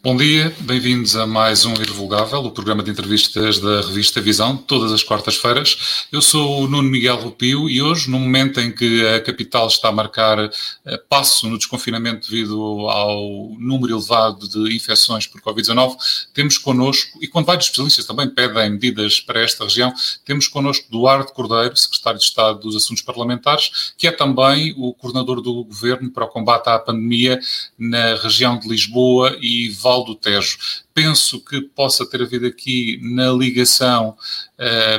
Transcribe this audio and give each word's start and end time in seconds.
Bom 0.00 0.16
dia, 0.16 0.54
bem-vindos 0.60 1.16
a 1.16 1.26
mais 1.26 1.64
um 1.64 1.74
Irrevogável, 1.74 2.38
o 2.38 2.52
programa 2.52 2.84
de 2.84 2.90
entrevistas 2.90 3.58
da 3.58 3.80
revista 3.80 4.20
Visão, 4.20 4.56
todas 4.56 4.92
as 4.92 5.02
quartas-feiras. 5.02 6.06
Eu 6.12 6.22
sou 6.22 6.62
o 6.62 6.68
Nuno 6.68 6.88
Miguel 6.88 7.16
Rupio 7.16 7.68
e 7.68 7.82
hoje, 7.82 8.08
no 8.08 8.20
momento 8.20 8.60
em 8.60 8.70
que 8.70 9.04
a 9.04 9.20
capital 9.20 9.66
está 9.66 9.88
a 9.88 9.92
marcar 9.92 10.38
eh, 10.38 11.02
passo 11.08 11.48
no 11.48 11.58
desconfinamento 11.58 12.30
devido 12.30 12.88
ao 12.88 13.56
número 13.58 13.94
elevado 13.94 14.48
de 14.48 14.74
infecções 14.74 15.26
por 15.26 15.40
Covid-19, 15.40 15.96
temos 16.32 16.58
connosco, 16.58 17.18
e 17.20 17.26
quando 17.26 17.46
vários 17.46 17.66
especialistas 17.66 18.06
também 18.06 18.30
pedem 18.30 18.70
medidas 18.70 19.18
para 19.18 19.42
esta 19.42 19.64
região, 19.64 19.92
temos 20.24 20.46
connosco 20.46 20.86
Duarte 20.88 21.32
Cordeiro, 21.32 21.76
Secretário 21.76 22.20
de 22.20 22.24
Estado 22.24 22.60
dos 22.60 22.76
Assuntos 22.76 23.02
Parlamentares, 23.02 23.92
que 23.98 24.06
é 24.06 24.12
também 24.12 24.72
o 24.78 24.94
coordenador 24.94 25.42
do 25.42 25.64
Governo 25.64 26.08
para 26.08 26.24
o 26.24 26.28
combate 26.28 26.68
à 26.68 26.78
pandemia 26.78 27.40
na 27.76 28.14
região 28.14 28.56
de 28.56 28.68
Lisboa 28.68 29.36
e 29.40 29.68
do 29.96 30.14
Tejo. 30.14 30.58
Penso 30.92 31.44
que 31.44 31.60
possa 31.60 32.08
ter 32.08 32.22
havido 32.22 32.46
aqui 32.46 32.98
na 33.02 33.30
ligação 33.32 34.16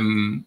um, 0.01 0.43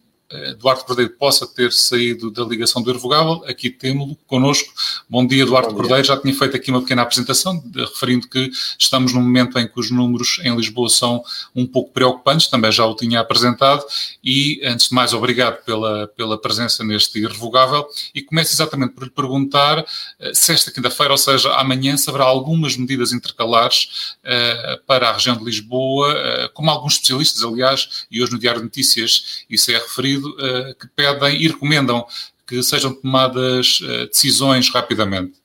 Eduardo 0.49 0.81
eh, 0.81 0.85
Cordeiro 0.85 1.11
possa 1.11 1.45
ter 1.45 1.71
saído 1.71 2.31
da 2.31 2.43
ligação 2.43 2.81
do 2.81 2.89
Irrevogável. 2.89 3.43
Aqui 3.47 3.69
temos-lo 3.69 4.17
connosco. 4.27 4.73
Bom 5.09 5.25
dia, 5.25 5.43
Eduardo 5.43 5.69
Bom 5.69 5.73
dia. 5.73 5.81
Cordeiro. 5.81 6.03
Já 6.07 6.17
tinha 6.17 6.33
feito 6.33 6.55
aqui 6.55 6.71
uma 6.71 6.81
pequena 6.81 7.01
apresentação, 7.03 7.63
referindo 7.75 8.27
que 8.27 8.49
estamos 8.77 9.13
num 9.13 9.21
momento 9.21 9.57
em 9.59 9.67
que 9.67 9.79
os 9.79 9.91
números 9.91 10.39
em 10.43 10.55
Lisboa 10.55 10.89
são 10.89 11.23
um 11.55 11.65
pouco 11.65 11.91
preocupantes, 11.91 12.47
também 12.47 12.71
já 12.71 12.85
o 12.85 12.95
tinha 12.95 13.19
apresentado. 13.19 13.83
E, 14.23 14.61
antes 14.63 14.89
de 14.89 14.95
mais, 14.95 15.13
obrigado 15.13 15.63
pela, 15.63 16.07
pela 16.07 16.39
presença 16.39 16.83
neste 16.83 17.19
Irrevogável. 17.19 17.85
E 18.13 18.21
começo 18.21 18.53
exatamente 18.53 18.93
por 18.93 19.03
lhe 19.03 19.09
perguntar 19.09 19.85
eh, 20.19 20.33
se 20.33 20.51
esta 20.51 20.71
quinta-feira, 20.71 21.13
ou 21.13 21.17
seja, 21.17 21.53
amanhã, 21.55 21.95
se 21.97 22.09
haverá 22.09 22.25
algumas 22.25 22.75
medidas 22.75 23.11
intercalares 23.11 24.15
uh, 24.23 24.81
para 24.85 25.09
a 25.09 25.13
região 25.13 25.37
de 25.37 25.43
Lisboa, 25.43 26.13
uh, 26.13 26.53
como 26.53 26.69
alguns 26.69 26.93
especialistas, 26.93 27.43
aliás, 27.43 28.05
e 28.11 28.21
hoje 28.21 28.31
no 28.31 28.39
Diário 28.39 28.59
de 28.59 28.65
Notícias 28.65 29.43
isso 29.49 29.71
é 29.71 29.75
referido 29.75 30.22
uh, 30.27 30.75
que 30.79 30.87
pedem 30.95 31.41
e 31.41 31.47
recomendam 31.47 32.05
que 32.47 32.61
sejam 32.61 32.93
tomadas 32.93 33.79
uh, 33.79 34.07
decisões 34.07 34.69
rapidamente. 34.69 35.41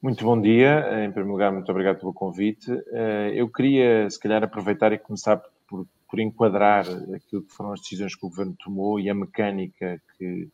Muito 0.00 0.24
bom 0.24 0.40
dia. 0.40 1.04
Em 1.04 1.10
primeiro 1.10 1.32
lugar, 1.32 1.52
muito 1.52 1.70
obrigado 1.70 1.98
pelo 1.98 2.12
convite. 2.12 2.70
Uh, 2.70 3.32
eu 3.34 3.48
queria, 3.48 4.08
se 4.08 4.18
calhar, 4.18 4.42
aproveitar 4.42 4.92
e 4.92 4.98
começar 4.98 5.40
por, 5.68 5.86
por 6.08 6.20
enquadrar 6.20 6.86
aquilo 7.14 7.42
que 7.42 7.52
foram 7.52 7.72
as 7.72 7.80
decisões 7.80 8.14
que 8.14 8.24
o 8.24 8.28
Governo 8.28 8.56
tomou 8.62 9.00
e 9.00 9.10
a 9.10 9.14
mecânica 9.14 10.00
que 10.16 10.48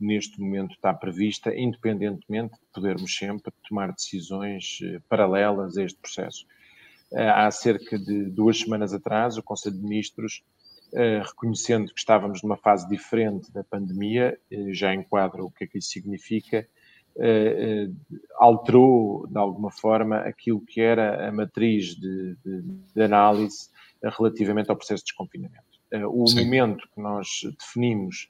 neste 0.00 0.40
momento 0.40 0.72
está 0.72 0.92
prevista, 0.92 1.54
independentemente 1.54 2.54
de 2.54 2.66
podermos 2.72 3.14
sempre 3.16 3.52
tomar 3.68 3.92
decisões 3.92 4.80
paralelas 5.08 5.76
a 5.76 5.84
este 5.84 5.98
processo. 5.98 6.44
Há 7.14 7.48
cerca 7.50 7.96
de 7.96 8.24
duas 8.24 8.58
semanas 8.58 8.92
atrás, 8.92 9.38
o 9.38 9.42
Conselho 9.42 9.76
de 9.76 9.82
Ministros 9.82 10.42
eh, 10.42 10.63
reconhecendo 11.26 11.92
que 11.92 11.98
estávamos 11.98 12.42
numa 12.42 12.56
fase 12.56 12.88
diferente 12.88 13.52
da 13.52 13.64
pandemia, 13.64 14.38
eh, 14.50 14.72
já 14.72 14.94
enquadra 14.94 15.42
o 15.42 15.50
que 15.50 15.64
é 15.64 15.66
que 15.66 15.78
isso 15.78 15.88
significa, 15.88 16.66
eh, 17.16 17.88
alterou 18.36 19.26
de 19.26 19.38
alguma 19.38 19.70
forma 19.70 20.18
aquilo 20.18 20.60
que 20.60 20.80
era 20.80 21.28
a 21.28 21.32
matriz 21.32 21.96
de, 21.96 22.36
de, 22.44 22.62
de 22.94 23.02
análise 23.02 23.70
relativamente 24.02 24.70
ao 24.70 24.76
processo 24.76 25.02
de 25.02 25.08
desconfinamento. 25.08 25.64
O 26.10 26.26
Sim. 26.26 26.44
momento 26.44 26.88
que 26.94 27.00
nós 27.00 27.28
definimos 27.58 28.28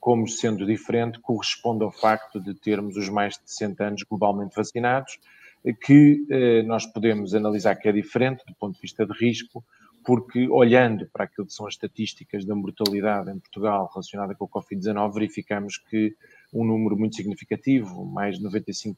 como 0.00 0.28
sendo 0.28 0.66
diferente 0.66 1.20
corresponde 1.20 1.84
ao 1.84 1.92
facto 1.92 2.40
de 2.40 2.52
termos 2.54 2.96
os 2.96 3.08
mais 3.08 3.34
de 3.34 3.48
60 3.50 3.84
anos 3.84 4.02
globalmente 4.02 4.56
vacinados, 4.56 5.18
que 5.84 6.26
nós 6.66 6.84
podemos 6.84 7.34
analisar 7.34 7.76
que 7.76 7.88
é 7.88 7.92
diferente 7.92 8.44
do 8.44 8.54
ponto 8.56 8.74
de 8.74 8.80
vista 8.80 9.06
de 9.06 9.12
risco, 9.12 9.64
porque 10.06 10.48
olhando 10.48 11.08
para 11.12 11.24
aquilo 11.24 11.48
que 11.48 11.52
são 11.52 11.66
as 11.66 11.74
estatísticas 11.74 12.44
da 12.44 12.54
mortalidade 12.54 13.28
em 13.28 13.40
Portugal 13.40 13.90
relacionada 13.92 14.36
com 14.36 14.44
o 14.44 14.48
Covid-19, 14.48 15.12
verificamos 15.12 15.78
que 15.78 16.14
um 16.54 16.64
número 16.64 16.96
muito 16.96 17.16
significativo, 17.16 18.04
mais 18.04 18.38
de 18.38 18.44
95%, 18.44 18.94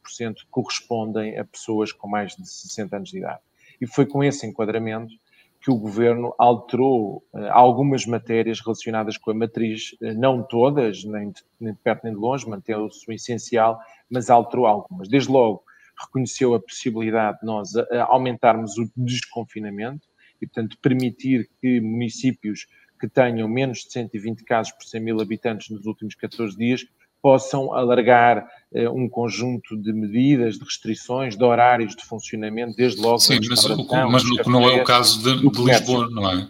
correspondem 0.51 1.39
a 1.39 1.47
pessoas 1.47 1.93
com 1.93 2.07
mais 2.07 2.37
de 2.37 2.47
60 2.47 2.95
anos 2.95 3.09
de 3.09 3.19
idade. 3.19 3.41
E 3.81 3.87
foi 3.87 4.05
com 4.05 4.23
esse 4.23 4.47
enquadramento 4.47 5.15
que 5.61 5.71
o 5.71 5.77
governo 5.77 6.35
alterou 6.39 7.25
uh, 7.33 7.47
algumas 7.53 8.05
matérias 8.05 8.61
relacionadas 8.61 9.17
com 9.17 9.31
a 9.31 9.35
matriz, 9.35 9.93
uh, 10.03 10.13
não 10.15 10.43
todas, 10.43 11.05
nem 11.05 11.31
de, 11.31 11.43
nem 11.59 11.73
de 11.73 11.79
perto 11.81 12.05
nem 12.05 12.13
de 12.13 12.19
longe, 12.19 12.49
manteve-se 12.49 13.11
o 13.11 13.13
essencial, 13.13 13.81
mas 14.11 14.31
alterou 14.31 14.67
algumas. 14.67 15.09
Desde 15.09 15.31
logo, 15.33 15.65
reconheceu 16.01 16.55
a 16.55 16.61
possibilidade 16.61 17.41
de 17.41 17.47
nós 17.47 17.75
uh, 17.75 17.87
aumentarmos 18.09 18.77
o 18.79 18.89
desconfinamento, 18.97 20.08
e, 20.41 20.47
portanto, 20.47 20.77
permitir 20.81 21.49
que 21.61 21.81
municípios 21.81 22.67
que 23.01 23.09
tenham 23.09 23.49
menos 23.49 23.79
de 23.79 23.93
120 23.93 24.45
casos 24.45 24.73
por 24.73 24.85
100 24.85 25.01
mil 25.01 25.21
habitantes 25.21 25.71
nos 25.71 25.87
últimos 25.87 26.15
14 26.15 26.57
dias 26.57 26.85
possam 27.23 27.73
alargar 27.73 28.47
eh, 28.73 28.89
um 28.89 29.09
conjunto 29.09 29.77
de 29.77 29.93
medidas, 29.93 30.57
de 30.59 30.65
restrições, 30.65 31.37
de 31.37 31.45
horários 31.45 31.97
de 31.97 32.05
funcionamento, 32.05 32.77
desde 32.77 33.01
logo. 33.01 33.19
Sim, 33.19 33.39
mas, 33.49 33.65
o, 33.65 33.87
mas 34.09 34.25
não 34.47 34.69
é 34.69 34.81
o 34.81 34.85
caso 34.85 35.23
de, 35.23 35.51
de 35.51 35.65
Lisboa, 35.65 36.09
não 36.11 36.31
é? 36.31 36.49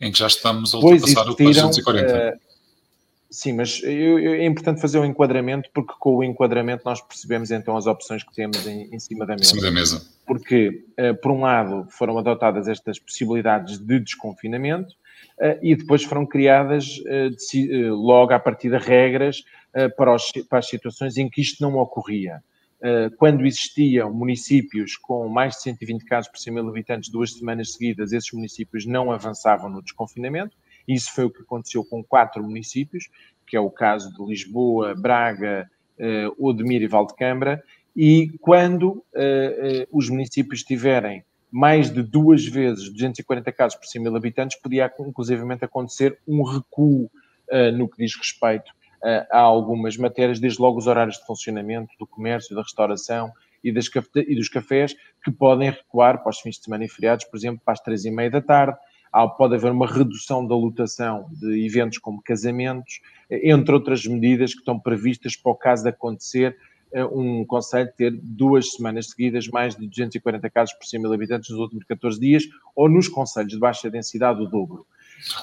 Em 0.00 0.12
que 0.12 0.18
já 0.18 0.26
estamos 0.26 0.74
a 0.74 0.78
ultrapassar 0.78 1.28
o 1.28 1.34
240. 1.34 2.47
Sim, 3.30 3.52
mas 3.52 3.82
eu, 3.82 4.18
eu, 4.18 4.34
é 4.34 4.46
importante 4.46 4.80
fazer 4.80 4.98
o 4.98 5.02
um 5.02 5.04
enquadramento, 5.04 5.68
porque 5.74 5.92
com 5.98 6.16
o 6.16 6.24
enquadramento 6.24 6.82
nós 6.86 7.00
percebemos 7.00 7.50
então 7.50 7.76
as 7.76 7.86
opções 7.86 8.22
que 8.22 8.34
temos 8.34 8.66
em, 8.66 8.88
em 8.94 8.98
cima 8.98 9.26
da 9.26 9.34
mesa. 9.34 9.44
Em 9.44 9.48
cima 9.48 9.62
da 9.62 9.70
mesa. 9.70 10.02
Porque, 10.26 10.84
uh, 10.98 11.14
por 11.20 11.32
um 11.32 11.42
lado, 11.42 11.86
foram 11.90 12.16
adotadas 12.16 12.68
estas 12.68 12.98
possibilidades 12.98 13.78
de 13.78 14.00
desconfinamento 14.00 14.94
uh, 15.40 15.58
e 15.60 15.76
depois 15.76 16.04
foram 16.04 16.24
criadas 16.24 16.98
uh, 17.00 17.28
de, 17.52 17.90
logo 17.90 18.32
a 18.32 18.38
partir 18.38 18.70
de 18.70 18.78
regras 18.78 19.44
para, 19.96 20.14
os, 20.14 20.32
para, 20.48 20.60
as 20.60 20.66
situações 20.66 21.18
em 21.18 21.28
que 21.28 21.42
isto 21.42 21.62
não 21.62 21.76
ocorria. 21.76 22.42
quando 23.18 23.44
existiam 23.44 24.12
municípios 24.12 24.96
com 24.96 25.28
mais 25.28 25.56
de 25.56 25.62
120 25.62 26.04
casos 26.06 26.30
por 26.30 26.38
100 26.38 26.54
mil 26.54 26.68
habitantes 26.68 27.10
duas 27.10 27.34
semanas 27.34 27.74
seguidas, 27.74 28.12
esses 28.12 28.32
municípios 28.32 28.86
não 28.86 29.12
avançavam 29.12 29.68
no 29.68 29.82
desconfinamento 29.82 30.56
isso 30.88 31.12
foi 31.14 31.24
o 31.24 31.30
que 31.30 31.42
aconteceu 31.42 31.84
com 31.84 32.02
quatro 32.02 32.42
municípios, 32.42 33.08
que 33.46 33.56
é 33.56 33.60
o 33.60 33.70
caso 33.70 34.12
de 34.12 34.24
Lisboa, 34.24 34.94
Braga, 34.94 35.70
uh, 35.98 36.48
Odemir 36.48 36.82
e 36.82 36.88
Valdecambra, 36.88 37.62
e 38.00 38.30
quando 38.40 38.90
uh, 38.90 39.02
uh, 39.02 39.02
os 39.90 40.08
municípios 40.08 40.62
tiverem 40.62 41.24
mais 41.50 41.90
de 41.90 42.02
duas 42.02 42.46
vezes 42.46 42.90
240 42.90 43.50
casos 43.50 43.78
por 43.78 43.86
100 43.86 44.02
mil 44.02 44.16
habitantes, 44.16 44.60
podia 44.60 44.92
inclusivamente 45.00 45.64
acontecer 45.64 46.18
um 46.26 46.42
recuo 46.42 47.10
uh, 47.50 47.72
no 47.76 47.88
que 47.88 47.98
diz 47.98 48.16
respeito 48.16 48.72
a 49.30 49.38
algumas 49.38 49.96
matérias, 49.96 50.40
desde 50.40 50.60
logo 50.60 50.76
os 50.76 50.88
horários 50.88 51.18
de 51.18 51.24
funcionamento 51.24 51.92
do 52.00 52.06
comércio, 52.06 52.52
da 52.52 52.62
restauração 52.62 53.30
e, 53.62 53.70
das, 53.70 53.88
e 54.16 54.34
dos 54.34 54.48
cafés, 54.48 54.96
que 55.22 55.30
podem 55.30 55.70
recuar 55.70 56.20
para 56.20 56.30
os 56.30 56.40
fins 56.40 56.56
de 56.56 56.64
semana 56.64 56.84
e 56.84 56.88
feriados, 56.88 57.24
por 57.24 57.36
exemplo, 57.36 57.62
para 57.64 57.74
as 57.74 57.80
três 57.80 58.04
e 58.04 58.10
meia 58.10 58.28
da 58.28 58.40
tarde, 58.40 58.76
pode 59.36 59.54
haver 59.54 59.72
uma 59.72 59.86
redução 59.86 60.46
da 60.46 60.54
lotação 60.54 61.26
de 61.32 61.64
eventos 61.64 61.98
como 61.98 62.22
casamentos, 62.22 63.00
entre 63.30 63.74
outras 63.74 64.06
medidas 64.06 64.52
que 64.52 64.60
estão 64.60 64.78
previstas 64.78 65.36
para 65.36 65.52
o 65.52 65.54
caso 65.54 65.82
de 65.82 65.90
acontecer 65.90 66.56
eh, 66.92 67.04
um 67.04 67.44
conselho 67.44 67.90
ter 67.96 68.12
duas 68.22 68.72
semanas 68.72 69.10
seguidas 69.10 69.46
mais 69.48 69.76
de 69.76 69.86
240 69.86 70.48
casos 70.50 70.74
por 70.74 70.86
100 70.86 71.00
mil 71.00 71.12
habitantes 71.12 71.50
nos 71.50 71.58
últimos 71.58 71.84
14 71.84 72.18
dias, 72.18 72.44
ou 72.74 72.88
nos 72.88 73.08
conselhos 73.08 73.52
de 73.52 73.58
baixa 73.58 73.90
densidade, 73.90 74.40
o 74.40 74.46
dobro. 74.46 74.86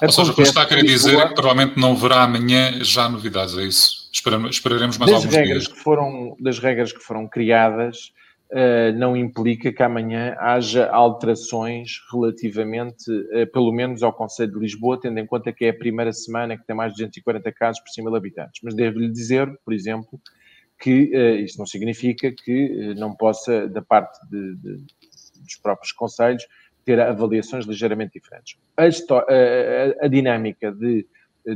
Ou 0.02 0.10
seja, 0.10 0.32
o 0.32 0.34
que 0.34 0.42
está 0.42 0.62
a 0.62 0.66
querer 0.66 0.84
dizer 0.84 1.18
é 1.18 1.28
que 1.28 1.34
provavelmente 1.34 1.78
não 1.78 1.92
haverá 1.92 2.22
amanhã 2.22 2.82
já 2.82 3.08
novidades, 3.08 3.56
é 3.58 3.64
isso? 3.64 4.08
Esperaremos 4.10 4.96
mais 4.96 5.12
das 5.12 5.20
alguns 5.20 5.34
regras 5.34 5.64
dias. 5.64 5.68
Que 5.68 5.78
foram, 5.78 6.36
das 6.40 6.58
regras 6.58 6.92
que 6.92 7.00
foram 7.00 7.28
criadas, 7.28 8.12
não 8.96 9.16
implica 9.16 9.72
que 9.72 9.82
amanhã 9.82 10.36
haja 10.38 10.88
alterações 10.88 12.00
relativamente, 12.12 13.10
uh, 13.10 13.46
pelo 13.52 13.72
menos 13.72 14.02
ao 14.02 14.12
Conselho 14.12 14.52
de 14.52 14.58
Lisboa, 14.58 15.00
tendo 15.00 15.18
em 15.18 15.26
conta 15.26 15.52
que 15.52 15.64
é 15.64 15.70
a 15.70 15.74
primeira 15.74 16.12
semana 16.12 16.56
que 16.56 16.66
tem 16.66 16.76
mais 16.76 16.92
de 16.92 16.98
240 16.98 17.52
casos 17.52 17.80
por 17.82 17.90
100 17.90 18.04
mil 18.04 18.14
habitantes. 18.14 18.60
Mas 18.62 18.74
devo-lhe 18.74 19.10
dizer, 19.10 19.52
por 19.64 19.74
exemplo, 19.74 20.20
que 20.78 21.10
uh, 21.14 21.40
isto 21.40 21.58
não 21.58 21.66
significa 21.66 22.30
que 22.30 22.94
não 22.94 23.14
possa, 23.14 23.68
da 23.68 23.82
parte 23.82 24.18
de, 24.28 24.54
de, 24.56 24.76
dos 25.42 25.56
próprios 25.62 25.92
Conselhos, 25.92 26.46
ter 26.84 27.00
avaliações 27.00 27.66
ligeiramente 27.66 28.12
diferentes. 28.12 28.56
A, 28.76 28.84
a, 28.84 30.04
a 30.04 30.08
dinâmica 30.08 30.70
de 30.70 31.04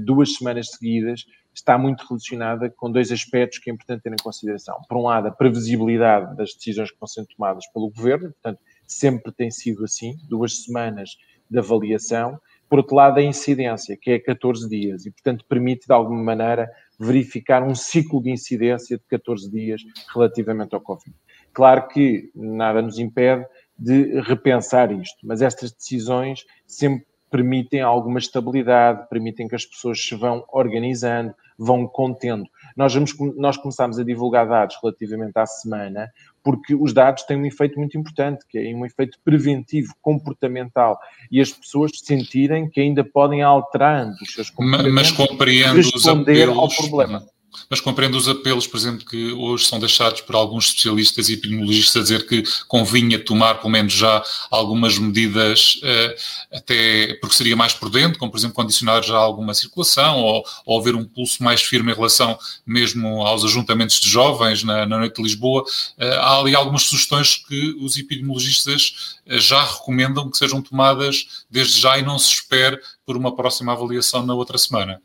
duas 0.00 0.34
semanas 0.34 0.70
seguidas 0.70 1.24
está 1.54 1.76
muito 1.76 2.04
relacionada 2.06 2.70
com 2.70 2.90
dois 2.90 3.10
aspectos 3.10 3.58
que 3.58 3.70
é 3.70 3.72
importante 3.72 4.02
ter 4.02 4.12
em 4.12 4.22
consideração. 4.22 4.80
Por 4.88 4.96
um 4.96 5.02
lado, 5.02 5.28
a 5.28 5.30
previsibilidade 5.30 6.36
das 6.36 6.54
decisões 6.54 6.90
que 6.90 6.98
vão 6.98 7.06
ser 7.06 7.26
tomadas 7.26 7.66
pelo 7.72 7.90
governo, 7.90 8.32
portanto, 8.32 8.60
sempre 8.86 9.32
tem 9.32 9.50
sido 9.50 9.84
assim, 9.84 10.16
duas 10.28 10.64
semanas 10.64 11.16
de 11.50 11.58
avaliação. 11.58 12.40
Por 12.68 12.78
outro 12.78 12.94
lado, 12.94 13.18
a 13.18 13.22
incidência, 13.22 13.96
que 14.00 14.12
é 14.12 14.18
14 14.18 14.68
dias, 14.68 15.04
e, 15.04 15.10
portanto, 15.10 15.44
permite, 15.48 15.86
de 15.86 15.92
alguma 15.92 16.22
maneira, 16.22 16.70
verificar 16.98 17.62
um 17.62 17.74
ciclo 17.74 18.22
de 18.22 18.30
incidência 18.30 18.96
de 18.96 19.04
14 19.04 19.50
dias 19.50 19.82
relativamente 20.14 20.74
ao 20.74 20.80
Covid. 20.80 21.14
Claro 21.52 21.88
que 21.88 22.30
nada 22.34 22.80
nos 22.80 22.98
impede 22.98 23.44
de 23.76 24.20
repensar 24.20 24.92
isto. 24.92 25.18
Mas 25.24 25.42
estas 25.42 25.72
decisões 25.72 26.44
sempre 26.66 27.06
permitem 27.30 27.80
alguma 27.80 28.18
estabilidade, 28.18 29.08
permitem 29.08 29.46
que 29.46 29.54
as 29.54 29.64
pessoas 29.64 30.02
se 30.02 30.14
vão 30.14 30.44
organizando, 30.52 31.34
vão 31.56 31.86
contendo. 31.86 32.44
Nós, 32.76 32.94
vamos, 32.94 33.14
nós 33.36 33.56
começámos 33.56 33.98
a 33.98 34.04
divulgar 34.04 34.48
dados 34.48 34.76
relativamente 34.82 35.36
à 35.36 35.46
semana, 35.46 36.10
porque 36.42 36.74
os 36.74 36.92
dados 36.92 37.22
têm 37.24 37.36
um 37.36 37.46
efeito 37.46 37.78
muito 37.78 37.96
importante, 37.96 38.44
que 38.48 38.58
é 38.58 38.74
um 38.74 38.84
efeito 38.84 39.18
preventivo, 39.24 39.94
comportamental, 40.00 40.98
e 41.30 41.40
as 41.40 41.52
pessoas 41.52 41.92
sentirem 42.02 42.68
que 42.68 42.80
ainda 42.80 43.04
podem 43.04 43.42
alterando 43.42 44.14
os 44.22 44.32
seus 44.32 44.50
comportamentos, 44.50 44.94
mas 44.94 45.10
compreendo 45.12 45.76
responder 45.76 46.48
os 46.48 46.56
apelos, 46.56 46.58
ao 46.58 46.68
problema 46.68 47.26
mas 47.68 47.80
compreendo 47.80 48.16
os 48.16 48.28
apelos, 48.28 48.66
por 48.66 48.76
exemplo, 48.76 49.04
que 49.04 49.32
hoje 49.32 49.66
são 49.66 49.78
deixados 49.78 50.20
por 50.20 50.34
alguns 50.34 50.66
especialistas 50.66 51.28
e 51.28 51.34
epidemiologistas 51.34 51.96
a 51.96 52.02
dizer 52.02 52.26
que 52.26 52.42
convinha 52.66 53.18
tomar, 53.18 53.56
pelo 53.56 53.70
menos 53.70 53.92
já, 53.92 54.22
algumas 54.50 54.98
medidas, 54.98 55.78
eh, 55.82 56.16
até 56.52 57.14
porque 57.20 57.34
seria 57.34 57.56
mais 57.56 57.72
prudente, 57.72 58.18
como, 58.18 58.30
por 58.30 58.38
exemplo, 58.38 58.54
condicionar 58.54 59.02
já 59.02 59.16
alguma 59.16 59.54
circulação 59.54 60.18
ou, 60.18 60.44
ou 60.64 60.80
haver 60.80 60.94
um 60.94 61.04
pulso 61.04 61.42
mais 61.42 61.62
firme 61.62 61.92
em 61.92 61.94
relação 61.94 62.38
mesmo 62.66 63.26
aos 63.26 63.44
ajuntamentos 63.44 64.00
de 64.00 64.08
jovens 64.08 64.62
na, 64.62 64.86
na 64.86 64.98
noite 64.98 65.16
de 65.16 65.22
Lisboa. 65.22 65.64
Eh, 65.98 66.16
há 66.16 66.38
ali 66.38 66.54
algumas 66.54 66.82
sugestões 66.82 67.36
que 67.36 67.76
os 67.80 67.96
epidemiologistas 67.96 69.16
eh, 69.26 69.38
já 69.38 69.64
recomendam 69.64 70.30
que 70.30 70.36
sejam 70.36 70.62
tomadas 70.62 71.44
desde 71.50 71.80
já 71.80 71.98
e 71.98 72.02
não 72.02 72.18
se 72.18 72.32
espere 72.32 72.80
por 73.04 73.16
uma 73.16 73.34
próxima 73.34 73.72
avaliação 73.72 74.24
na 74.24 74.34
outra 74.34 74.58
semana. 74.58 75.00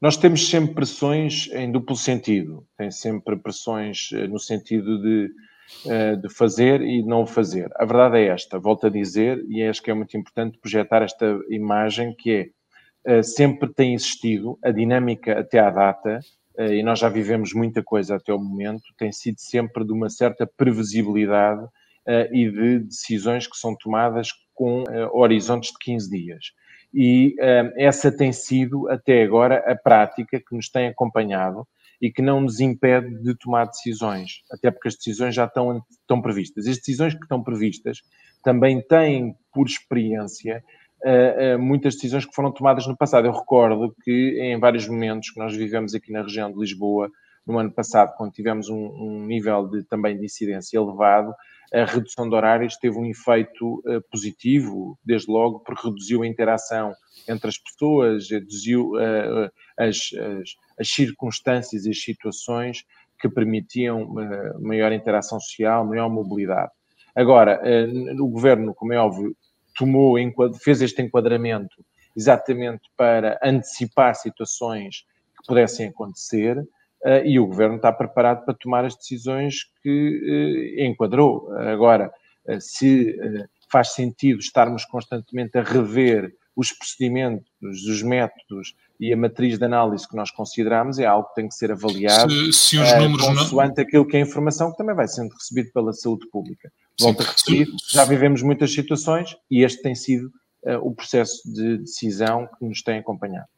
Nós 0.00 0.16
temos 0.16 0.50
sempre 0.50 0.74
pressões 0.74 1.48
em 1.52 1.72
duplo 1.72 1.96
sentido. 1.96 2.66
Tem 2.76 2.90
sempre 2.90 3.36
pressões 3.36 4.10
eh, 4.12 4.26
no 4.26 4.38
sentido 4.38 5.00
de, 5.00 5.30
eh, 5.86 6.16
de 6.16 6.28
fazer 6.28 6.82
e 6.82 7.02
não 7.02 7.26
fazer. 7.26 7.70
A 7.76 7.84
verdade 7.86 8.18
é 8.18 8.26
esta, 8.26 8.58
volto 8.58 8.86
a 8.86 8.90
dizer, 8.90 9.42
e 9.48 9.62
acho 9.62 9.82
que 9.82 9.90
é 9.90 9.94
muito 9.94 10.14
importante 10.16 10.58
projetar 10.58 11.02
esta 11.02 11.38
imagem, 11.48 12.14
que 12.14 12.30
é, 12.30 12.50
eh, 13.06 13.22
sempre 13.22 13.72
tem 13.72 13.94
existido 13.94 14.58
a 14.62 14.70
dinâmica 14.70 15.40
até 15.40 15.58
à 15.58 15.70
data, 15.70 16.20
e 16.58 16.82
nós 16.82 17.00
já 17.00 17.10
vivemos 17.10 17.52
muita 17.52 17.82
coisa 17.82 18.16
até 18.16 18.32
o 18.32 18.38
momento, 18.38 18.84
tem 18.96 19.12
sido 19.12 19.38
sempre 19.38 19.84
de 19.84 19.92
uma 19.92 20.08
certa 20.08 20.46
previsibilidade 20.46 21.68
e 22.32 22.50
de 22.50 22.78
decisões 22.78 23.46
que 23.46 23.58
são 23.58 23.76
tomadas 23.76 24.30
com 24.54 24.84
horizontes 25.12 25.70
de 25.72 25.76
15 25.78 26.08
dias 26.08 26.52
e 26.98 27.36
um, 27.38 27.72
essa 27.76 28.10
tem 28.10 28.32
sido 28.32 28.88
até 28.88 29.22
agora 29.22 29.58
a 29.70 29.76
prática 29.76 30.40
que 30.40 30.56
nos 30.56 30.70
tem 30.70 30.88
acompanhado 30.88 31.68
e 32.00 32.10
que 32.10 32.22
não 32.22 32.40
nos 32.40 32.58
impede 32.58 33.22
de 33.22 33.36
tomar 33.36 33.66
decisões, 33.66 34.40
até 34.50 34.70
porque 34.70 34.88
as 34.88 34.96
decisões 34.96 35.34
já 35.34 35.44
estão, 35.44 35.82
estão 35.90 36.22
previstas. 36.22 36.66
As 36.66 36.78
decisões 36.78 37.12
que 37.12 37.22
estão 37.22 37.42
previstas 37.42 37.98
também 38.42 38.80
têm, 38.80 39.34
por 39.52 39.66
experiência, 39.66 40.64
uh, 41.04 41.56
uh, 41.56 41.58
muitas 41.58 41.96
decisões 41.96 42.24
que 42.24 42.34
foram 42.34 42.50
tomadas 42.50 42.86
no 42.86 42.96
passado. 42.96 43.26
Eu 43.26 43.32
recordo 43.32 43.94
que 44.02 44.38
em 44.40 44.58
vários 44.58 44.88
momentos 44.88 45.30
que 45.30 45.38
nós 45.38 45.54
vivemos 45.54 45.94
aqui 45.94 46.10
na 46.10 46.22
região 46.22 46.50
de 46.50 46.58
Lisboa, 46.58 47.10
no 47.46 47.58
ano 47.58 47.70
passado, 47.70 48.14
quando 48.16 48.32
tivemos 48.32 48.68
um, 48.68 48.76
um 48.76 49.24
nível 49.24 49.68
de, 49.68 49.84
também 49.84 50.18
de 50.18 50.24
incidência 50.24 50.76
elevado, 50.76 51.32
a 51.72 51.84
redução 51.84 52.28
de 52.28 52.34
horários 52.34 52.76
teve 52.76 52.96
um 52.96 53.06
efeito 53.06 53.82
uh, 53.86 54.00
positivo, 54.10 54.98
desde 55.04 55.30
logo, 55.30 55.60
porque 55.60 55.86
reduziu 55.86 56.22
a 56.22 56.26
interação 56.26 56.92
entre 57.28 57.48
as 57.48 57.58
pessoas, 57.58 58.30
reduziu 58.30 58.92
uh, 58.92 59.50
as, 59.78 60.10
as, 60.12 60.56
as, 60.78 60.88
circunstâncias 60.88 61.84
e 61.84 61.90
as 61.90 62.00
situações 62.00 62.84
que 63.20 63.28
permitiam 63.28 64.02
uh, 64.02 64.60
maior 64.60 64.92
interação 64.92 65.40
social, 65.40 65.84
maior 65.84 66.08
mobilidade. 66.08 66.70
Agora, 67.14 67.62
o 68.20 68.28
governo, 68.28 68.74
como 68.74 68.92
é 68.92 68.98
óbvio, 68.98 69.34
tomou, 69.74 70.16
fez 70.62 70.82
este 70.82 71.00
enquadramento 71.00 71.82
exatamente 72.14 72.90
para 72.94 73.38
antecipar 73.42 74.14
situações 74.14 75.06
que 75.38 75.46
pudessem 75.46 75.88
acontecer 75.88 76.62
e 77.24 77.38
o 77.38 77.46
governo 77.46 77.76
está 77.76 77.92
preparado 77.92 78.44
para 78.44 78.54
tomar 78.54 78.84
as 78.84 78.96
decisões 78.96 79.64
que 79.82 80.78
uh, 80.78 80.84
enquadrou. 80.84 81.52
Agora, 81.56 82.10
uh, 82.48 82.60
se 82.60 83.16
faz 83.70 83.92
sentido 83.92 84.40
estarmos 84.40 84.84
constantemente 84.84 85.58
a 85.58 85.62
rever 85.62 86.32
os 86.56 86.72
procedimentos, 86.72 87.46
os 87.62 88.02
métodos 88.02 88.74
e 88.98 89.12
a 89.12 89.16
matriz 89.16 89.58
de 89.58 89.64
análise 89.64 90.08
que 90.08 90.16
nós 90.16 90.30
consideramos 90.30 90.98
é 90.98 91.04
algo 91.04 91.28
que 91.28 91.34
tem 91.34 91.48
que 91.48 91.54
ser 91.54 91.70
avaliado 91.70 92.30
se, 92.30 92.52
se 92.52 92.78
os 92.78 92.94
números 92.94 93.26
consoante 93.26 93.76
não... 93.76 93.84
aquilo 93.84 94.06
que 94.06 94.16
é 94.16 94.20
a 94.20 94.22
informação 94.22 94.70
que 94.70 94.78
também 94.78 94.96
vai 94.96 95.06
sendo 95.06 95.34
recebida 95.34 95.70
pela 95.74 95.92
saúde 95.92 96.26
pública. 96.30 96.72
Volto 96.98 97.22
Sim. 97.22 97.28
a 97.28 97.32
referir, 97.32 97.68
já 97.90 98.04
vivemos 98.06 98.42
muitas 98.42 98.72
situações 98.72 99.36
e 99.50 99.62
este 99.62 99.82
tem 99.82 99.94
sido 99.94 100.28
uh, 100.62 100.78
o 100.80 100.94
processo 100.94 101.42
de 101.52 101.78
decisão 101.78 102.48
que 102.58 102.64
nos 102.64 102.82
tem 102.82 102.98
acompanhado. 102.98 103.48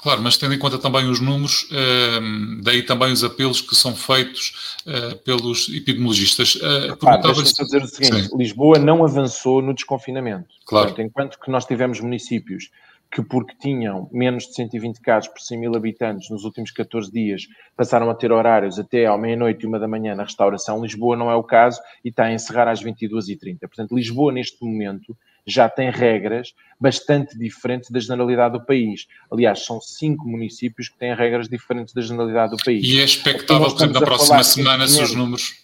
Claro, 0.00 0.22
mas 0.22 0.36
tendo 0.36 0.54
em 0.54 0.58
conta 0.58 0.78
também 0.78 1.08
os 1.08 1.20
números, 1.20 1.68
ehm, 1.70 2.60
daí 2.62 2.82
também 2.82 3.12
os 3.12 3.24
apelos 3.24 3.60
que 3.60 3.74
são 3.74 3.94
feitos 3.94 4.76
eh, 4.86 5.14
pelos 5.24 5.68
epidemiologistas. 5.68 6.58
Claro, 6.98 7.22
deixa-me 7.22 7.46
só 7.46 7.62
dizer 7.64 7.82
o 7.82 7.86
seguinte, 7.86 8.28
Sim. 8.28 8.36
Lisboa 8.36 8.78
não 8.78 9.04
avançou 9.04 9.62
no 9.62 9.72
desconfinamento. 9.74 10.54
Claro. 10.66 10.88
Portanto, 10.88 11.06
enquanto 11.06 11.40
que 11.40 11.50
nós 11.50 11.64
tivemos 11.64 12.00
municípios 12.00 12.70
que 13.12 13.22
porque 13.22 13.54
tinham 13.60 14.08
menos 14.10 14.46
de 14.46 14.54
120 14.54 14.98
casos 15.02 15.28
por 15.28 15.40
100 15.40 15.58
mil 15.58 15.76
habitantes 15.76 16.30
nos 16.30 16.44
últimos 16.44 16.70
14 16.70 17.12
dias, 17.12 17.46
passaram 17.76 18.08
a 18.08 18.14
ter 18.14 18.32
horários 18.32 18.78
até 18.78 19.04
à 19.04 19.16
meia-noite 19.18 19.64
e 19.64 19.66
uma 19.68 19.78
da 19.78 19.86
manhã 19.86 20.14
na 20.14 20.24
restauração. 20.24 20.80
Lisboa 20.80 21.14
não 21.14 21.30
é 21.30 21.34
o 21.36 21.44
caso 21.44 21.78
e 22.02 22.08
está 22.08 22.24
a 22.24 22.32
encerrar 22.32 22.68
às 22.68 22.82
22h30. 22.82 23.60
Portanto, 23.60 23.94
Lisboa, 23.94 24.32
neste 24.32 24.64
momento, 24.64 25.14
já 25.46 25.68
tem 25.68 25.90
regras 25.90 26.52
bastante 26.80 27.38
diferentes 27.38 27.90
da 27.90 28.00
generalidade 28.00 28.58
do 28.58 28.64
país. 28.64 29.06
Aliás, 29.30 29.64
são 29.64 29.80
cinco 29.80 30.28
municípios 30.28 30.88
que 30.88 30.98
têm 30.98 31.14
regras 31.14 31.48
diferentes 31.48 31.94
da 31.94 32.02
generalidade 32.02 32.56
do 32.56 32.62
país. 32.62 32.84
E 32.84 33.00
é 33.00 33.04
expectável, 33.04 33.68
por 33.68 33.76
exemplo, 33.76 34.00
na 34.00 34.06
próxima 34.06 34.42
semana, 34.44 34.88
se 34.88 35.02
os 35.02 35.14
números, 35.14 35.54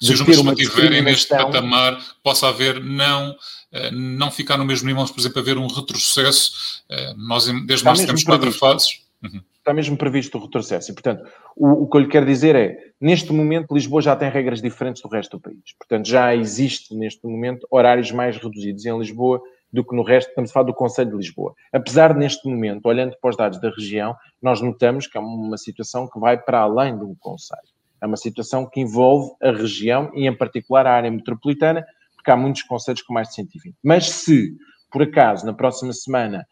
se 0.00 0.12
os 0.12 0.20
números 0.20 0.42
mantiverem 0.42 1.02
neste 1.02 1.28
patamar, 1.28 1.98
possa 2.22 2.48
haver 2.48 2.82
não 2.82 3.36
eh, 3.70 3.90
não 3.90 4.30
ficar 4.30 4.56
no 4.56 4.64
mesmo 4.64 4.86
nível, 4.86 5.02
mas, 5.02 5.10
por 5.10 5.20
exemplo, 5.20 5.40
haver 5.40 5.58
um 5.58 5.66
retrocesso. 5.66 6.82
Eh, 6.88 7.14
nós, 7.16 7.46
desde 7.66 7.84
março, 7.84 8.06
temos 8.06 8.24
quatro 8.24 8.52
fases. 8.52 9.00
Uhum. 9.22 9.42
Está 9.68 9.74
mesmo 9.74 9.98
previsto 9.98 10.38
o 10.38 10.40
retrocesso. 10.40 10.90
E, 10.90 10.94
portanto, 10.94 11.28
o, 11.54 11.82
o, 11.82 11.90
que 11.90 11.98
eu 11.98 12.00
lhe 12.00 12.08
quero 12.08 12.24
dizer 12.24 12.56
é, 12.56 12.78
neste 12.98 13.30
momento, 13.34 13.74
Lisboa 13.74 14.00
já 14.00 14.16
tem 14.16 14.30
regras 14.30 14.62
diferentes 14.62 15.02
do 15.02 15.10
resto 15.10 15.36
do 15.36 15.42
país. 15.42 15.60
Portanto, 15.78 16.08
já 16.08 16.34
existe, 16.34 16.94
neste 16.94 17.26
momento, 17.26 17.66
horários 17.70 18.10
mais 18.10 18.38
reduzidos 18.38 18.86
em 18.86 18.98
Lisboa 18.98 19.42
do 19.70 19.84
que 19.84 19.94
no 19.94 20.02
resto, 20.02 20.30
estamos 20.30 20.48
a 20.48 20.54
falar 20.54 20.64
do 20.68 20.72
Conselho 20.72 21.10
de 21.10 21.16
Lisboa. 21.18 21.52
Apesar 21.70 22.14
neste 22.14 22.48
momento, 22.48 22.86
olhando 22.86 23.14
para 23.20 23.28
os 23.28 23.36
dados 23.36 23.60
da 23.60 23.68
região, 23.68 24.16
nós 24.40 24.62
notamos 24.62 25.06
que 25.06 25.18
é 25.18 25.20
uma 25.20 25.58
situação 25.58 26.08
que 26.08 26.18
vai 26.18 26.38
para 26.38 26.60
além 26.60 26.96
do 26.96 27.14
Conselho. 27.20 27.68
É 28.00 28.06
uma 28.06 28.16
situação 28.16 28.64
que 28.64 28.80
envolve 28.80 29.32
a 29.42 29.50
região 29.50 30.10
e, 30.14 30.26
em 30.26 30.34
particular, 30.34 30.86
a 30.86 30.94
área 30.94 31.10
metropolitana, 31.10 31.84
porque 32.16 32.30
há 32.30 32.36
muitos 32.38 32.62
conselhos 32.62 33.02
com 33.02 33.12
mais 33.12 33.28
de 33.28 33.34
120. 33.34 33.76
Mas 33.84 34.08
se, 34.08 34.50
por 34.90 35.02
acaso, 35.02 35.44
na 35.44 35.52
próxima 35.52 35.92
semana 35.92 36.46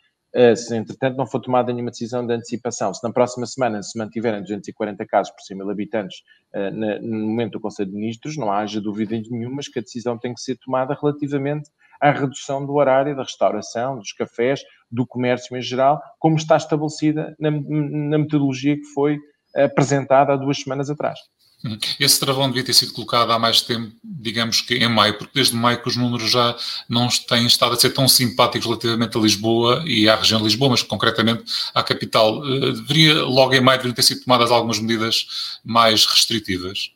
se 0.54 0.76
entretanto 0.76 1.16
não 1.16 1.26
for 1.26 1.40
tomada 1.40 1.72
nenhuma 1.72 1.90
decisão 1.90 2.26
de 2.26 2.34
antecipação, 2.34 2.92
se 2.92 3.02
na 3.02 3.12
próxima 3.12 3.46
semana 3.46 3.82
se 3.82 3.98
mantiverem 3.98 4.42
240 4.42 5.06
casos 5.06 5.32
por 5.32 5.40
100 5.40 5.56
mil 5.56 5.70
habitantes 5.70 6.18
eh, 6.54 6.70
no 6.70 7.26
momento 7.26 7.52
do 7.52 7.60
Conselho 7.60 7.90
de 7.90 7.96
Ministros, 7.96 8.36
não 8.36 8.52
haja 8.52 8.80
dúvida 8.80 9.16
nenhuma 9.30 9.62
que 9.72 9.78
a 9.78 9.82
decisão 9.82 10.18
tem 10.18 10.34
que 10.34 10.40
ser 10.40 10.58
tomada 10.58 10.94
relativamente 11.00 11.70
à 12.00 12.10
redução 12.10 12.66
do 12.66 12.74
horário 12.74 13.16
da 13.16 13.22
restauração, 13.22 13.98
dos 13.98 14.12
cafés, 14.12 14.60
do 14.90 15.06
comércio 15.06 15.56
em 15.56 15.62
geral, 15.62 16.00
como 16.18 16.36
está 16.36 16.56
estabelecida 16.56 17.34
na, 17.40 17.50
na 17.50 18.18
metodologia 18.18 18.76
que 18.76 18.86
foi 18.94 19.18
apresentada 19.54 20.34
há 20.34 20.36
duas 20.36 20.60
semanas 20.60 20.90
atrás. 20.90 21.18
Uhum. 21.64 21.78
Esse 21.98 22.20
travão 22.20 22.48
devia 22.48 22.64
ter 22.64 22.75
sido 22.75 22.92
colocado 22.92 23.32
há 23.32 23.38
mais 23.38 23.62
tempo, 23.62 23.90
digamos 24.04 24.60
que 24.60 24.75
em 24.75 24.88
maio, 24.88 25.16
porque 25.18 25.32
desde 25.34 25.56
maio 25.56 25.80
que 25.82 25.88
os 25.88 25.96
números 25.96 26.30
já 26.30 26.54
não 26.88 27.08
têm 27.08 27.46
estado 27.46 27.72
a 27.72 27.76
ser 27.76 27.90
tão 27.90 28.06
simpáticos 28.06 28.66
relativamente 28.66 29.16
a 29.16 29.20
Lisboa 29.20 29.82
e 29.86 30.08
à 30.08 30.16
região 30.16 30.38
de 30.38 30.44
Lisboa, 30.44 30.70
mas 30.70 30.82
concretamente 30.82 31.44
à 31.75 31.82
capital. 31.82 32.42
Eh, 32.44 32.72
deveria, 32.72 33.22
logo 33.25 33.54
em 33.54 33.60
maio, 33.60 33.78
deveriam 33.78 33.94
ter 33.94 34.02
sido 34.02 34.22
tomadas 34.22 34.50
algumas 34.50 34.78
medidas 34.78 35.58
mais 35.64 36.04
restritivas. 36.04 36.92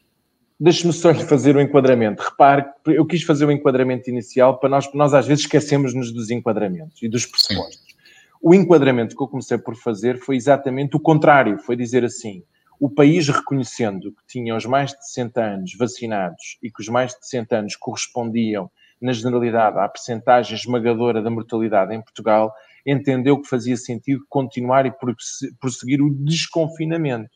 Deixe-me 0.58 0.92
só 0.92 1.10
lhe 1.10 1.24
fazer 1.24 1.56
o 1.56 1.58
um 1.58 1.62
enquadramento. 1.62 2.22
Repare, 2.22 2.66
eu 2.86 3.06
quis 3.06 3.22
fazer 3.22 3.46
o 3.46 3.48
um 3.48 3.52
enquadramento 3.52 4.10
inicial 4.10 4.58
para 4.58 4.68
nós, 4.68 4.84
porque 4.84 4.98
nós 4.98 5.14
às 5.14 5.26
vezes 5.26 5.44
esquecemos-nos 5.44 6.12
dos 6.12 6.30
enquadramentos 6.30 7.02
e 7.02 7.08
dos 7.08 7.24
pressupostos. 7.24 7.76
Sim. 7.76 7.94
O 8.42 8.54
enquadramento 8.54 9.16
que 9.16 9.22
eu 9.22 9.28
comecei 9.28 9.56
por 9.56 9.74
fazer 9.74 10.18
foi 10.18 10.36
exatamente 10.36 10.96
o 10.96 11.00
contrário, 11.00 11.58
foi 11.58 11.76
dizer 11.76 12.04
assim, 12.04 12.42
o 12.80 12.88
país 12.88 13.28
reconhecendo 13.28 14.10
que 14.10 14.26
tinha 14.26 14.56
os 14.56 14.64
mais 14.64 14.92
de 14.92 15.06
60 15.06 15.44
anos 15.44 15.76
vacinados 15.78 16.58
e 16.62 16.70
que 16.70 16.80
os 16.80 16.88
mais 16.88 17.12
de 17.12 17.26
60 17.26 17.56
anos 17.56 17.76
correspondiam, 17.76 18.70
na 18.98 19.12
generalidade, 19.12 19.78
à 19.78 19.86
percentagem 19.86 20.56
esmagadora 20.56 21.20
da 21.20 21.30
mortalidade 21.30 21.94
em 21.94 22.00
Portugal, 22.00 22.54
entendeu 22.86 23.40
que 23.40 23.48
fazia 23.48 23.76
sentido 23.76 24.24
continuar 24.30 24.86
e 24.86 24.92
prosseguir 25.60 26.00
o 26.00 26.10
desconfinamento. 26.10 27.30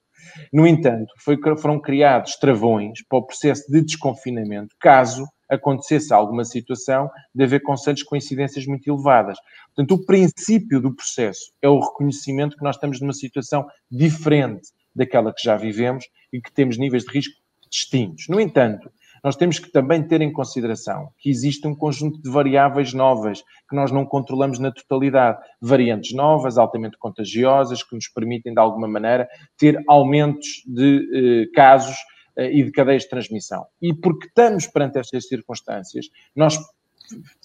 No 0.50 0.66
entanto, 0.66 1.12
foi, 1.18 1.38
foram 1.58 1.78
criados 1.78 2.36
travões 2.36 3.06
para 3.06 3.18
o 3.18 3.26
processo 3.26 3.70
de 3.70 3.82
desconfinamento, 3.82 4.74
caso 4.80 5.26
acontecesse 5.50 6.12
alguma 6.14 6.44
situação 6.46 7.10
de 7.34 7.44
haver 7.44 7.62
conselhos 7.62 8.02
com 8.02 8.16
incidências 8.16 8.66
muito 8.66 8.88
elevadas. 8.88 9.36
Portanto, 9.74 10.00
o 10.00 10.06
princípio 10.06 10.80
do 10.80 10.94
processo 10.94 11.52
é 11.60 11.68
o 11.68 11.80
reconhecimento 11.80 12.56
que 12.56 12.64
nós 12.64 12.76
estamos 12.76 12.98
numa 12.98 13.12
situação 13.12 13.66
diferente 13.90 14.68
daquela 14.94 15.32
que 15.32 15.42
já 15.42 15.56
vivemos 15.56 16.04
e 16.32 16.40
que 16.40 16.52
temos 16.52 16.78
níveis 16.78 17.04
de 17.04 17.12
risco 17.12 17.34
distintos. 17.70 18.26
No 18.28 18.40
entanto, 18.40 18.90
nós 19.24 19.36
temos 19.36 19.58
que 19.58 19.72
também 19.72 20.06
ter 20.06 20.20
em 20.20 20.30
consideração 20.30 21.08
que 21.18 21.30
existe 21.30 21.66
um 21.66 21.74
conjunto 21.74 22.20
de 22.20 22.30
variáveis 22.30 22.92
novas 22.92 23.42
que 23.68 23.74
nós 23.74 23.90
não 23.90 24.04
controlamos 24.04 24.58
na 24.58 24.70
totalidade. 24.70 25.38
Variantes 25.62 26.14
novas, 26.14 26.58
altamente 26.58 26.98
contagiosas, 26.98 27.82
que 27.82 27.94
nos 27.94 28.06
permitem, 28.06 28.52
de 28.52 28.60
alguma 28.60 28.86
maneira, 28.86 29.26
ter 29.56 29.82
aumentos 29.88 30.62
de 30.66 31.08
eh, 31.14 31.46
casos 31.54 31.96
eh, 32.36 32.52
e 32.52 32.62
de 32.64 32.70
cadeias 32.70 33.04
de 33.04 33.08
transmissão. 33.08 33.64
E 33.80 33.94
porque 33.94 34.26
estamos 34.26 34.66
perante 34.66 34.98
estas 34.98 35.26
circunstâncias, 35.26 36.06
nós 36.36 36.58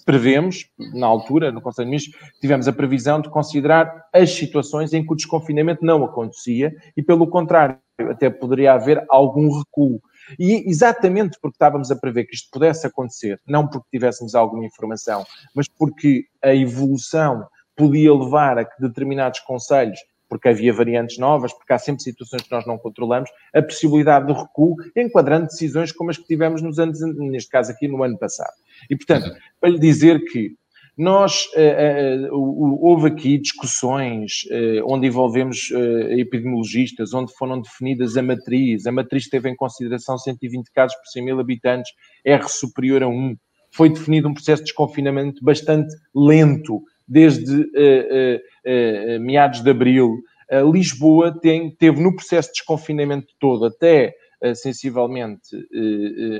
prevemos, 0.04 0.66
na 0.94 1.06
altura, 1.06 1.52
no 1.52 1.60
Conselho 1.60 1.86
de 1.86 1.90
Ministros, 1.90 2.32
tivemos 2.40 2.66
a 2.66 2.72
previsão 2.72 3.20
de 3.20 3.28
considerar 3.28 4.06
as 4.12 4.30
situações 4.30 4.92
em 4.92 5.04
que 5.04 5.12
o 5.12 5.16
desconfinamento 5.16 5.84
não 5.84 6.04
acontecia 6.04 6.74
e, 6.96 7.02
pelo 7.02 7.26
contrário, 7.28 7.78
até 8.08 8.30
poderia 8.30 8.72
haver 8.72 9.04
algum 9.08 9.58
recuo. 9.58 10.00
E 10.38 10.68
exatamente 10.68 11.38
porque 11.40 11.56
estávamos 11.56 11.90
a 11.90 11.96
prever 11.96 12.24
que 12.24 12.34
isto 12.34 12.48
pudesse 12.50 12.86
acontecer, 12.86 13.40
não 13.46 13.66
porque 13.66 13.88
tivéssemos 13.90 14.34
alguma 14.34 14.64
informação, 14.64 15.24
mas 15.54 15.68
porque 15.68 16.24
a 16.42 16.54
evolução 16.54 17.46
podia 17.76 18.12
levar 18.12 18.58
a 18.58 18.64
que 18.64 18.80
determinados 18.80 19.40
conselhos, 19.40 19.98
porque 20.28 20.48
havia 20.48 20.72
variantes 20.72 21.18
novas, 21.18 21.52
porque 21.52 21.72
há 21.72 21.78
sempre 21.78 22.02
situações 22.02 22.42
que 22.42 22.52
nós 22.52 22.64
não 22.64 22.78
controlamos, 22.78 23.28
a 23.52 23.60
possibilidade 23.60 24.26
de 24.26 24.32
recuo, 24.32 24.76
enquadrando 24.96 25.46
decisões 25.46 25.90
como 25.90 26.10
as 26.10 26.16
que 26.16 26.26
tivemos 26.26 26.62
nos 26.62 26.78
anos, 26.78 27.00
neste 27.16 27.50
caso 27.50 27.72
aqui 27.72 27.88
no 27.88 28.02
ano 28.04 28.16
passado. 28.16 28.52
E, 28.88 28.96
portanto, 28.96 29.34
para 29.60 29.70
lhe 29.70 29.78
dizer 29.78 30.24
que 30.24 30.54
nós, 31.00 31.46
uh, 31.56 32.28
uh, 32.30 32.78
houve 32.82 33.08
aqui 33.08 33.38
discussões 33.38 34.42
uh, 34.50 34.84
onde 34.86 35.06
envolvemos 35.06 35.70
epidemiologistas, 36.10 37.14
onde 37.14 37.32
foram 37.32 37.62
definidas 37.62 38.18
a 38.18 38.22
matriz, 38.22 38.86
a 38.86 38.92
matriz 38.92 39.26
teve 39.26 39.48
em 39.48 39.56
consideração 39.56 40.18
120 40.18 40.70
casos 40.72 40.94
por 40.98 41.06
100 41.06 41.24
mil 41.24 41.40
habitantes, 41.40 41.90
R 42.22 42.46
superior 42.48 43.02
a 43.02 43.08
1. 43.08 43.34
Foi 43.72 43.88
definido 43.88 44.28
um 44.28 44.34
processo 44.34 44.62
de 44.62 44.66
desconfinamento 44.66 45.42
bastante 45.42 45.94
lento, 46.14 46.82
desde 47.08 47.66
meados 49.20 49.62
de 49.62 49.70
abril. 49.70 50.20
Lisboa 50.70 51.32
tem, 51.40 51.74
teve 51.76 52.02
no 52.02 52.14
processo 52.14 52.48
de 52.48 52.54
desconfinamento 52.56 53.28
todo, 53.38 53.64
até 53.64 54.12
sensivelmente 54.54 55.56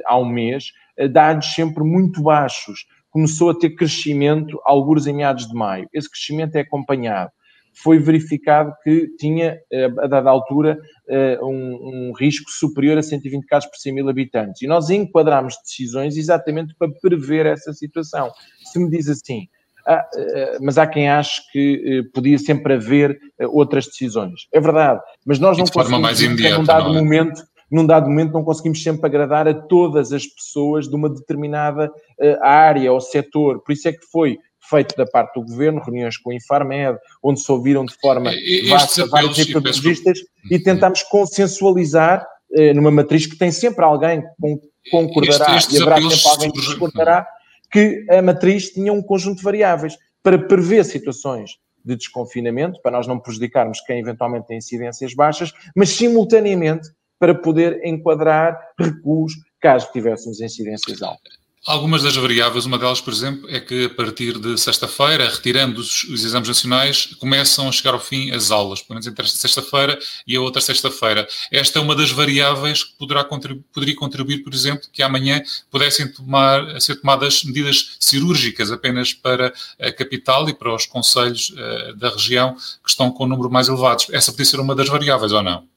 há 0.05 0.19
um 0.19 0.29
mês, 0.29 0.73
dados 1.11 1.55
sempre 1.55 1.83
muito 1.85 2.23
baixos 2.23 2.87
começou 3.11 3.51
a 3.51 3.59
ter 3.59 3.71
crescimento, 3.71 4.59
alguns 4.65 5.07
em 5.07 5.13
meados 5.13 5.47
de 5.47 5.55
maio. 5.55 5.89
Esse 5.93 6.09
crescimento 6.09 6.57
é 6.57 6.61
acompanhado. 6.61 7.31
Foi 7.73 7.99
verificado 7.99 8.73
que 8.83 9.09
tinha, 9.19 9.59
eh, 9.73 9.85
a 9.85 10.07
dada 10.07 10.29
altura, 10.29 10.79
eh, 11.09 11.39
um, 11.41 12.09
um 12.09 12.13
risco 12.13 12.51
superior 12.51 12.99
a 12.99 13.03
120 13.03 13.47
casos 13.47 13.71
por 13.71 13.79
100 13.79 13.95
mil 13.95 14.09
habitantes. 14.09 14.63
E 14.63 14.67
nós 14.67 14.91
enquadramos 14.91 15.55
decisões 15.63 16.17
exatamente 16.17 16.75
para 16.77 16.91
prever 17.01 17.47
essa 17.47 17.73
situação. 17.73 18.31
Se 18.65 18.79
me 18.79 18.91
diz 18.91 19.09
assim, 19.09 19.47
ah, 19.87 20.05
eh, 20.17 20.59
mas 20.61 20.79
há 20.79 20.87
quem 20.87 21.09
ache 21.09 21.41
que 21.53 22.03
podia 22.13 22.39
sempre 22.39 22.75
haver 22.75 23.19
outras 23.53 23.87
decisões. 23.87 24.47
É 24.53 24.61
verdade, 24.61 25.01
mas 25.25 25.39
nós 25.39 25.57
não 25.57 25.65
conseguimos, 25.65 26.01
mais 26.03 26.21
imediata, 26.21 26.59
num 26.59 26.65
dado 26.65 26.91
é? 26.91 26.93
momento, 26.93 27.43
num 27.71 27.87
dado 27.87 28.09
momento 28.09 28.33
não 28.33 28.45
conseguimos 28.45 28.83
sempre 28.83 29.07
agradar 29.07 29.47
a 29.47 29.55
todas 29.55 30.13
as 30.13 30.27
pessoas 30.27 30.89
de 30.89 30.95
uma 30.95 31.09
determinada 31.09 31.87
uh, 31.87 32.43
área 32.43 32.93
ou 32.93 33.01
setor. 33.01 33.63
Por 33.63 33.73
isso 33.73 33.89
é 33.89 33.93
que 33.93 34.05
foi 34.11 34.39
feito 34.69 34.97
da 34.97 35.07
parte 35.07 35.35
do 35.35 35.47
governo, 35.47 35.81
reuniões 35.81 36.17
com 36.17 36.31
o 36.31 36.33
Infarmed, 36.33 36.99
onde 37.23 37.41
se 37.41 37.51
ouviram 37.51 37.85
de 37.85 37.95
forma 38.01 38.31
vasta 38.69 39.07
vários 39.07 39.39
epidemiologistas 39.39 40.21
e 40.51 40.59
tentámos 40.59 41.03
consensualizar 41.05 42.27
uh, 42.51 42.75
numa 42.75 42.91
matriz 42.91 43.27
que 43.27 43.37
tem 43.37 43.51
sempre 43.51 43.85
alguém 43.85 44.21
que 44.21 44.91
concordará 44.91 45.57
este, 45.57 45.77
e 45.77 45.83
haverá 45.83 45.97
sempre 45.97 46.29
alguém 46.29 46.53
que 46.53 46.61
discordará 46.61 47.27
que 47.71 48.05
a 48.11 48.21
matriz 48.21 48.71
tinha 48.71 48.93
um 48.93 49.03
conjunto 49.03 49.39
de 49.39 49.45
variáveis 49.45 49.97
para 50.23 50.39
prever 50.39 50.85
situações 50.85 51.53
de 51.85 51.97
desconfinamento, 51.97 52.81
para 52.83 52.93
nós 52.93 53.07
não 53.07 53.19
prejudicarmos 53.19 53.81
quem 53.81 54.01
eventualmente 54.01 54.49
tem 54.49 54.59
incidências 54.59 55.15
baixas, 55.15 55.53
mas 55.75 55.91
simultaneamente 55.91 56.89
para 57.21 57.35
poder 57.35 57.81
enquadrar 57.85 58.59
recuos 58.79 59.35
caso 59.61 59.87
tivéssemos 59.93 60.41
incidências 60.41 61.03
altas. 61.03 61.39
Algumas 61.67 62.03
das 62.03 62.17
variáveis, 62.17 62.65
uma 62.65 62.79
delas, 62.79 63.03
por 63.03 63.13
exemplo, 63.13 63.47
é 63.51 63.61
que 63.61 63.85
a 63.85 63.91
partir 63.91 64.39
de 64.39 64.57
sexta-feira, 64.57 65.29
retirando 65.29 65.79
os, 65.79 66.05
os, 66.05 66.25
exames 66.25 66.49
nacionais, 66.49 67.15
começam 67.21 67.69
a 67.69 67.73
chegar 67.73 67.93
ao 67.93 68.01
fim 68.01 68.31
as 68.31 68.51
aulas, 68.51 68.81
pelo 68.81 68.95
menos 68.95 69.07
entre 69.07 69.27
esta 69.27 69.37
sexta-feira 69.37 69.99
e 70.27 70.35
a 70.35 70.41
outra 70.41 70.63
sexta-feira. 70.63 71.29
Esta 71.53 71.79
é 71.79 71.83
uma 71.83 71.95
das 71.95 72.11
variáveis 72.11 72.83
que 72.83 72.97
poderá 72.97 73.23
contribuir, 73.25 73.63
poderia 73.75 73.95
contribuir, 73.95 74.39
por 74.39 74.55
exemplo, 74.55 74.89
que 74.91 75.03
amanhã 75.03 75.43
pudessem 75.71 76.11
tomar, 76.11 76.81
ser 76.81 76.97
tomadas 76.97 77.45
medidas 77.45 77.99
cirúrgicas 78.01 78.73
apenas 78.73 79.13
para 79.13 79.53
a 79.79 79.93
capital 79.93 80.49
e 80.49 80.55
para 80.55 80.75
os 80.75 80.87
conselhos 80.87 81.51
uh, 81.51 81.95
da 81.95 82.09
região 82.09 82.55
que 82.83 82.89
estão 82.89 83.11
com 83.11 83.25
um 83.25 83.29
número 83.29 83.51
mais 83.51 83.69
elevados. 83.69 84.07
Essa 84.13 84.33
poderia 84.33 84.51
ser 84.51 84.61
uma 84.61 84.75
das 84.75 84.89
variáveis 84.89 85.31
ou 85.31 85.43
não? 85.43 85.69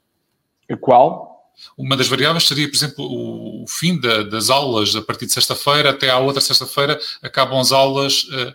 Qual? 0.79 1.32
Uma 1.77 1.97
das 1.97 2.07
variáveis 2.07 2.47
seria, 2.47 2.67
por 2.67 2.75
exemplo, 2.75 3.05
o, 3.05 3.65
fim 3.67 3.99
da, 3.99 4.23
das 4.23 4.49
aulas 4.49 4.95
a 4.95 5.01
partir 5.01 5.25
de 5.25 5.33
sexta-feira 5.33 5.89
até 5.89 6.09
à 6.09 6.19
outra 6.19 6.41
sexta-feira 6.41 6.99
acabam 7.21 7.59
as 7.59 7.71
aulas, 7.71 8.23
uh, 8.23 8.53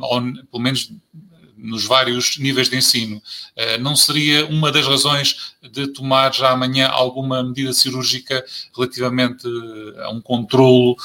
ou, 0.00 0.20
pelo 0.50 0.62
menos 0.62 0.92
nos 1.56 1.84
vários 1.84 2.38
níveis 2.38 2.68
de 2.68 2.76
ensino. 2.76 3.16
Uh, 3.16 3.80
não 3.80 3.94
seria 3.94 4.46
uma 4.46 4.72
das 4.72 4.86
razões 4.86 5.54
de 5.62 5.88
tomar 5.88 6.32
já 6.34 6.50
amanhã 6.50 6.88
alguma 6.88 7.42
medida 7.42 7.72
cirúrgica 7.72 8.44
relativamente 8.74 9.46
a 9.98 10.10
um 10.10 10.20
controlo 10.20 10.96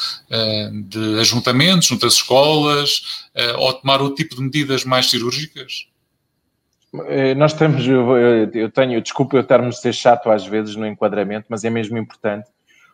de 0.88 1.20
ajuntamentos 1.20 1.88
junto 1.88 2.06
às 2.06 2.14
escolas, 2.14 3.26
ou 3.58 3.74
tomar 3.74 4.02
outro 4.02 4.16
tipo 4.16 4.36
de 4.36 4.42
medidas 4.42 4.86
mais 4.86 5.10
cirúrgicas? 5.10 5.88
Eh, 7.08 7.36
nós 7.36 7.54
temos, 7.54 7.86
eu 7.88 8.72
tenho, 8.72 9.02
desculpa 9.02 9.36
eu 9.36 9.42
estarmos 9.42 9.78
a 9.78 9.82
ser 9.82 9.94
chato 9.94 10.30
às 10.30 10.46
vezes 10.46 10.76
no 10.76 10.86
enquadramento, 10.86 11.48
mas 11.50 11.64
é 11.64 11.70
mesmo 11.70 11.98
importante, 11.98 12.50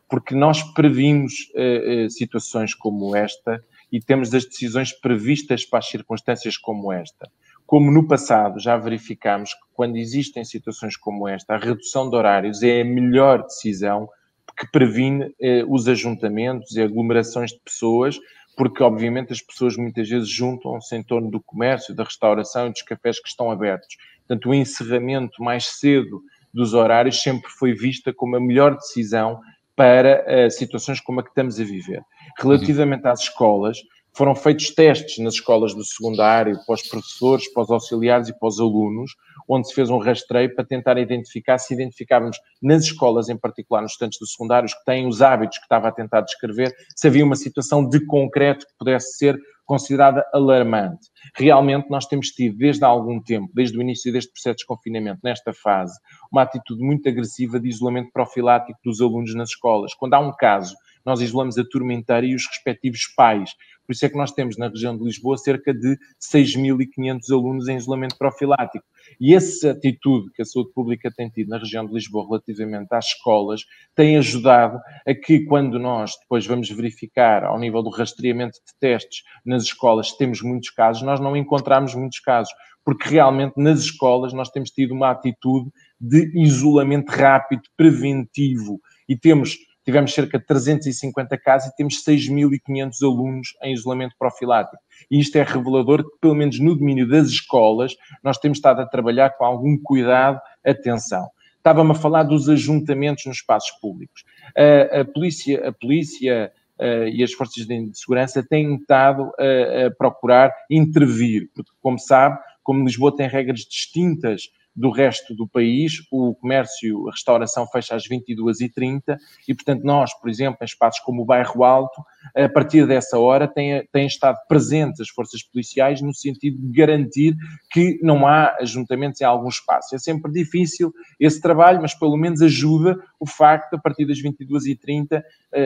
porque 0.09 0.35
nós 0.35 0.61
previmos 0.73 1.33
uh, 1.55 2.09
situações 2.09 2.75
como 2.75 3.15
esta 3.15 3.63
e 3.91 4.01
temos 4.01 4.33
as 4.33 4.45
decisões 4.45 4.91
previstas 4.91 5.65
para 5.65 5.79
as 5.79 5.87
circunstâncias 5.87 6.57
como 6.57 6.91
esta. 6.91 7.31
Como 7.65 7.89
no 7.89 8.05
passado 8.05 8.59
já 8.59 8.75
verificamos 8.75 9.53
que 9.53 9.61
quando 9.73 9.95
existem 9.95 10.43
situações 10.43 10.97
como 10.97 11.27
esta, 11.27 11.55
a 11.55 11.57
redução 11.57 12.09
de 12.09 12.15
horários 12.17 12.61
é 12.61 12.81
a 12.81 12.85
melhor 12.85 13.43
decisão 13.43 14.09
que 14.57 14.69
previne 14.69 15.25
uh, 15.25 15.73
os 15.73 15.87
ajuntamentos 15.87 16.75
e 16.75 16.81
aglomerações 16.81 17.51
de 17.51 17.59
pessoas, 17.63 18.19
porque 18.61 18.83
obviamente 18.83 19.33
as 19.33 19.41
pessoas 19.41 19.75
muitas 19.75 20.07
vezes 20.07 20.29
juntam-se 20.29 20.95
em 20.95 21.01
torno 21.01 21.31
do 21.31 21.41
comércio, 21.41 21.95
da 21.95 22.03
restauração 22.03 22.67
e 22.67 22.69
dos 22.69 22.83
cafés 22.83 23.19
que 23.19 23.27
estão 23.27 23.49
abertos. 23.49 23.97
Portanto, 24.19 24.49
o 24.49 24.53
encerramento 24.53 25.43
mais 25.43 25.65
cedo 25.65 26.21
dos 26.53 26.75
horários 26.75 27.23
sempre 27.23 27.49
foi 27.49 27.73
vista 27.73 28.13
como 28.13 28.35
a 28.35 28.39
melhor 28.39 28.75
decisão 28.75 29.41
para 29.75 30.23
uh, 30.27 30.51
situações 30.51 31.01
como 31.01 31.19
a 31.19 31.23
que 31.23 31.29
estamos 31.29 31.59
a 31.59 31.63
viver. 31.63 32.03
Relativamente 32.37 33.07
às 33.07 33.21
escolas, 33.21 33.79
foram 34.13 34.35
feitos 34.35 34.69
testes 34.69 35.17
nas 35.17 35.33
escolas 35.33 35.73
do 35.73 35.83
secundário 35.83 36.55
para 36.67 36.75
os 36.75 36.87
professores, 36.87 37.51
para 37.51 37.63
os 37.63 37.71
auxiliares 37.71 38.29
e 38.29 38.37
para 38.37 38.47
os 38.47 38.59
alunos, 38.59 39.15
onde 39.51 39.67
se 39.67 39.75
fez 39.75 39.89
um 39.89 39.97
rastreio 39.97 40.55
para 40.55 40.63
tentar 40.63 40.97
identificar 40.97 41.57
se 41.57 41.73
identificávamos 41.73 42.37
nas 42.61 42.83
escolas, 42.83 43.27
em 43.27 43.37
particular 43.37 43.81
nos 43.81 43.91
estudantes 43.91 44.17
do 44.17 44.25
secundário, 44.25 44.69
que 44.69 44.85
têm 44.85 45.05
os 45.05 45.21
hábitos 45.21 45.57
que 45.57 45.65
estava 45.65 45.89
a 45.89 45.91
tentar 45.91 46.21
descrever, 46.21 46.73
se 46.95 47.07
havia 47.07 47.25
uma 47.25 47.35
situação 47.35 47.87
de 47.87 48.05
concreto 48.05 48.65
que 48.65 48.73
pudesse 48.79 49.17
ser 49.17 49.37
considerada 49.65 50.25
alarmante. 50.33 51.07
Realmente 51.35 51.89
nós 51.89 52.05
temos 52.05 52.27
tido, 52.27 52.57
desde 52.57 52.83
há 52.83 52.87
algum 52.87 53.21
tempo, 53.21 53.49
desde 53.53 53.77
o 53.77 53.81
início 53.81 54.11
deste 54.11 54.31
processo 54.31 54.59
de 54.59 54.65
confinamento, 54.65 55.19
nesta 55.23 55.53
fase, 55.53 55.97
uma 56.31 56.41
atitude 56.43 56.83
muito 56.83 57.07
agressiva 57.07 57.59
de 57.59 57.69
isolamento 57.69 58.11
profilático 58.11 58.79
dos 58.83 59.01
alunos 59.01 59.35
nas 59.35 59.49
escolas. 59.49 59.93
Quando 59.93 60.13
há 60.13 60.19
um 60.19 60.33
caso, 60.33 60.75
nós 61.05 61.21
isolamos 61.21 61.57
a 61.57 61.63
turma 61.63 61.93
inteira 61.93 62.25
e 62.25 62.35
os 62.35 62.45
respectivos 62.47 63.07
pais. 63.15 63.51
Por 63.85 63.93
isso 63.93 64.05
é 64.05 64.09
que 64.09 64.17
nós 64.17 64.31
temos 64.31 64.57
na 64.57 64.67
região 64.67 64.97
de 64.97 65.03
Lisboa 65.03 65.37
cerca 65.37 65.73
de 65.73 65.97
6.500 66.19 67.31
alunos 67.31 67.67
em 67.67 67.77
isolamento 67.77 68.17
profilático. 68.17 68.85
E 69.19 69.33
essa 69.33 69.71
atitude 69.71 70.31
que 70.33 70.41
a 70.41 70.45
saúde 70.45 70.71
pública 70.73 71.11
tem 71.15 71.29
tido 71.29 71.49
na 71.49 71.57
região 71.57 71.85
de 71.85 71.93
Lisboa 71.93 72.25
relativamente 72.25 72.93
às 72.93 73.07
escolas 73.07 73.61
tem 73.95 74.17
ajudado 74.17 74.79
a 75.05 75.13
que, 75.13 75.41
quando 75.45 75.77
nós 75.79 76.13
depois 76.21 76.45
vamos 76.45 76.69
verificar 76.69 77.43
ao 77.43 77.59
nível 77.59 77.83
do 77.83 77.89
rastreamento 77.89 78.57
de 78.65 78.73
testes 78.79 79.23
nas 79.45 79.63
escolas, 79.63 80.13
temos 80.13 80.41
muitos 80.41 80.69
casos, 80.69 81.03
nós 81.03 81.19
não 81.19 81.35
encontramos 81.35 81.93
muitos 81.95 82.19
casos, 82.19 82.53
porque 82.83 83.09
realmente 83.09 83.53
nas 83.57 83.79
escolas 83.79 84.33
nós 84.33 84.49
temos 84.49 84.69
tido 84.71 84.93
uma 84.93 85.11
atitude 85.11 85.69
de 85.99 86.31
isolamento 86.35 87.09
rápido, 87.09 87.61
preventivo, 87.77 88.79
e 89.07 89.15
temos 89.15 89.57
tivemos 89.83 90.13
cerca 90.13 90.37
de 90.37 90.45
350 90.45 91.37
casos 91.37 91.69
e 91.69 91.75
temos 91.75 92.03
6.500 92.03 92.91
alunos 93.03 93.49
em 93.63 93.73
isolamento 93.73 94.15
profilático. 94.17 94.77
E 95.09 95.19
isto 95.19 95.35
é 95.37 95.43
revelador 95.43 96.03
que, 96.03 96.19
pelo 96.19 96.35
menos 96.35 96.59
no 96.59 96.75
domínio 96.75 97.07
das 97.07 97.27
escolas, 97.27 97.95
nós 98.23 98.37
temos 98.37 98.57
estado 98.57 98.81
a 98.81 98.85
trabalhar 98.85 99.31
com 99.31 99.45
algum 99.45 99.77
cuidado, 99.77 100.39
atenção. 100.65 101.27
Estava-me 101.57 101.91
a 101.91 101.95
falar 101.95 102.23
dos 102.23 102.49
ajuntamentos 102.49 103.25
nos 103.25 103.37
espaços 103.37 103.71
públicos. 103.79 104.23
A, 104.57 105.01
a 105.01 105.05
polícia, 105.05 105.67
a 105.67 105.71
polícia 105.71 106.51
uh, 106.79 107.07
e 107.07 107.23
as 107.23 107.31
forças 107.33 107.65
de 107.65 107.91
segurança 107.93 108.43
têm 108.43 108.75
estado 108.75 109.31
a, 109.37 109.91
procurar 109.97 110.51
intervir, 110.69 111.49
porque, 111.53 111.71
como 111.79 111.99
sabe, 111.99 112.39
como 112.63 112.83
Lisboa 112.83 113.15
tem 113.15 113.27
regras 113.27 113.61
distintas 113.61 114.43
do 114.75 114.89
resto 114.89 115.35
do 115.35 115.47
país, 115.47 115.93
o 116.11 116.33
comércio, 116.35 117.07
a 117.07 117.11
restauração 117.11 117.67
fecha 117.67 117.95
às 117.95 118.03
22h30 118.07 119.17
e, 119.47 119.53
portanto, 119.53 119.83
nós, 119.83 120.13
por 120.19 120.29
exemplo, 120.29 120.59
em 120.61 120.65
espaços 120.65 121.01
como 121.01 121.21
o 121.21 121.25
Bairro 121.25 121.63
Alto, 121.63 122.01
a 122.35 122.47
partir 122.47 122.87
dessa 122.87 123.19
hora 123.19 123.47
têm, 123.47 123.85
têm 123.91 124.07
estado 124.07 124.37
presentes 124.47 125.01
as 125.01 125.09
forças 125.09 125.43
policiais 125.43 126.01
no 126.01 126.13
sentido 126.13 126.57
de 126.57 126.71
garantir 126.71 127.35
que 127.69 127.99
não 128.01 128.25
há 128.25 128.55
ajuntamentos 128.61 129.19
em 129.19 129.25
algum 129.25 129.49
espaço. 129.49 129.93
É 129.93 129.99
sempre 129.99 130.31
difícil 130.31 130.93
esse 131.19 131.41
trabalho, 131.41 131.81
mas 131.81 131.93
pelo 131.93 132.15
menos 132.15 132.41
ajuda 132.41 132.97
o 133.19 133.27
facto 133.27 133.71
de, 133.71 133.77
a 133.77 133.81
partir 133.81 134.05
das 134.05 134.19
22h30, 134.21 135.21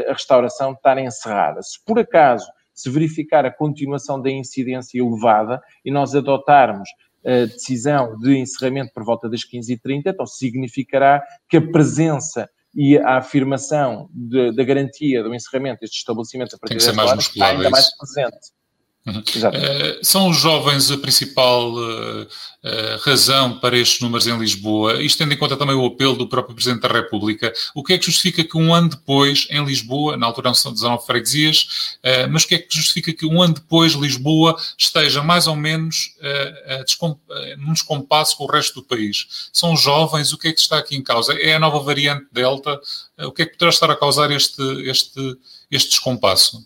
a 0.10 0.14
restauração 0.14 0.74
estar 0.74 0.98
encerrada. 0.98 1.62
Se 1.62 1.84
por 1.86 2.00
acaso 2.00 2.46
se 2.74 2.90
verificar 2.90 3.46
a 3.46 3.52
continuação 3.52 4.22
da 4.22 4.30
incidência 4.30 5.00
elevada 5.00 5.62
e 5.84 5.90
nós 5.90 6.14
adotarmos 6.14 6.90
a 7.26 7.46
decisão 7.46 8.18
de 8.20 8.38
encerramento 8.38 8.92
por 8.94 9.04
volta 9.04 9.30
das 9.30 9.42
15h30, 9.42 10.04
então 10.08 10.26
significará 10.26 11.24
que 11.50 11.58
a 11.58 11.72
presença 11.72 12.50
e 12.76 12.98
a 12.98 13.18
afirmação 13.18 14.10
da 14.14 14.64
garantia 14.64 15.24
do 15.24 15.34
encerramento 15.34 15.80
destes 15.80 16.00
estabelecimentos 16.00 16.54
a 16.54 16.58
partir 16.58 16.76
dessa 16.76 17.02
hora 17.02 17.20
está 17.20 17.48
ainda 17.48 17.70
mais 17.70 17.96
presente. 17.98 18.52
Uhum. 19.06 19.20
Uh, 19.20 20.04
são 20.04 20.30
os 20.30 20.38
jovens 20.38 20.90
a 20.90 20.98
principal 20.98 21.72
uh, 21.76 22.24
uh, 22.24 22.28
razão 23.02 23.60
para 23.60 23.78
estes 23.78 24.02
números 24.02 24.26
em 24.26 24.36
Lisboa, 24.36 25.00
isto 25.04 25.20
tendo 25.20 25.32
em 25.32 25.38
conta 25.38 25.56
também 25.56 25.76
o 25.76 25.86
apelo 25.86 26.16
do 26.16 26.28
próprio 26.28 26.56
Presidente 26.56 26.82
da 26.82 26.88
República. 26.88 27.54
O 27.76 27.84
que 27.84 27.94
é 27.94 28.00
que 28.00 28.06
justifica 28.08 28.44
que 28.44 28.58
um 28.58 28.74
ano 28.74 28.90
depois, 28.90 29.48
em 29.52 29.64
Lisboa, 29.64 30.18
na 30.18 30.26
altura 30.26 30.50
não 30.50 30.56
são 30.56 30.74
19 30.74 31.06
freguesias, 31.06 31.98
mas 32.32 32.44
o 32.44 32.48
que 32.48 32.56
é 32.56 32.58
que 32.58 32.76
justifica 32.76 33.14
que 33.14 33.28
um 33.28 33.42
ano 33.42 33.54
depois 33.54 33.94
Lisboa 33.94 34.58
esteja 34.76 35.22
mais 35.22 35.46
ou 35.46 35.56
menos 35.56 36.16
num 37.58 37.74
descompasso 37.74 38.36
com 38.36 38.46
o 38.46 38.52
resto 38.52 38.82
do 38.82 38.84
país? 38.84 39.50
São 39.54 39.74
os 39.74 39.82
jovens, 39.82 40.34
o 40.34 40.38
que 40.38 40.48
é 40.48 40.52
que 40.54 40.60
está 40.60 40.80
aqui 40.80 40.96
em 40.96 41.04
causa? 41.04 41.34
É 41.34 41.54
a 41.54 41.60
nova 41.60 41.80
variante 41.80 42.26
Delta? 42.32 42.80
o 43.20 43.32
que 43.32 43.44
é 43.44 43.46
que 43.46 43.54
poderá 43.54 43.70
estar 43.70 43.90
a 43.90 43.96
causar 43.96 44.32
este, 44.32 44.62
este, 44.90 45.38
este 45.72 45.90
descompasso? 45.92 46.66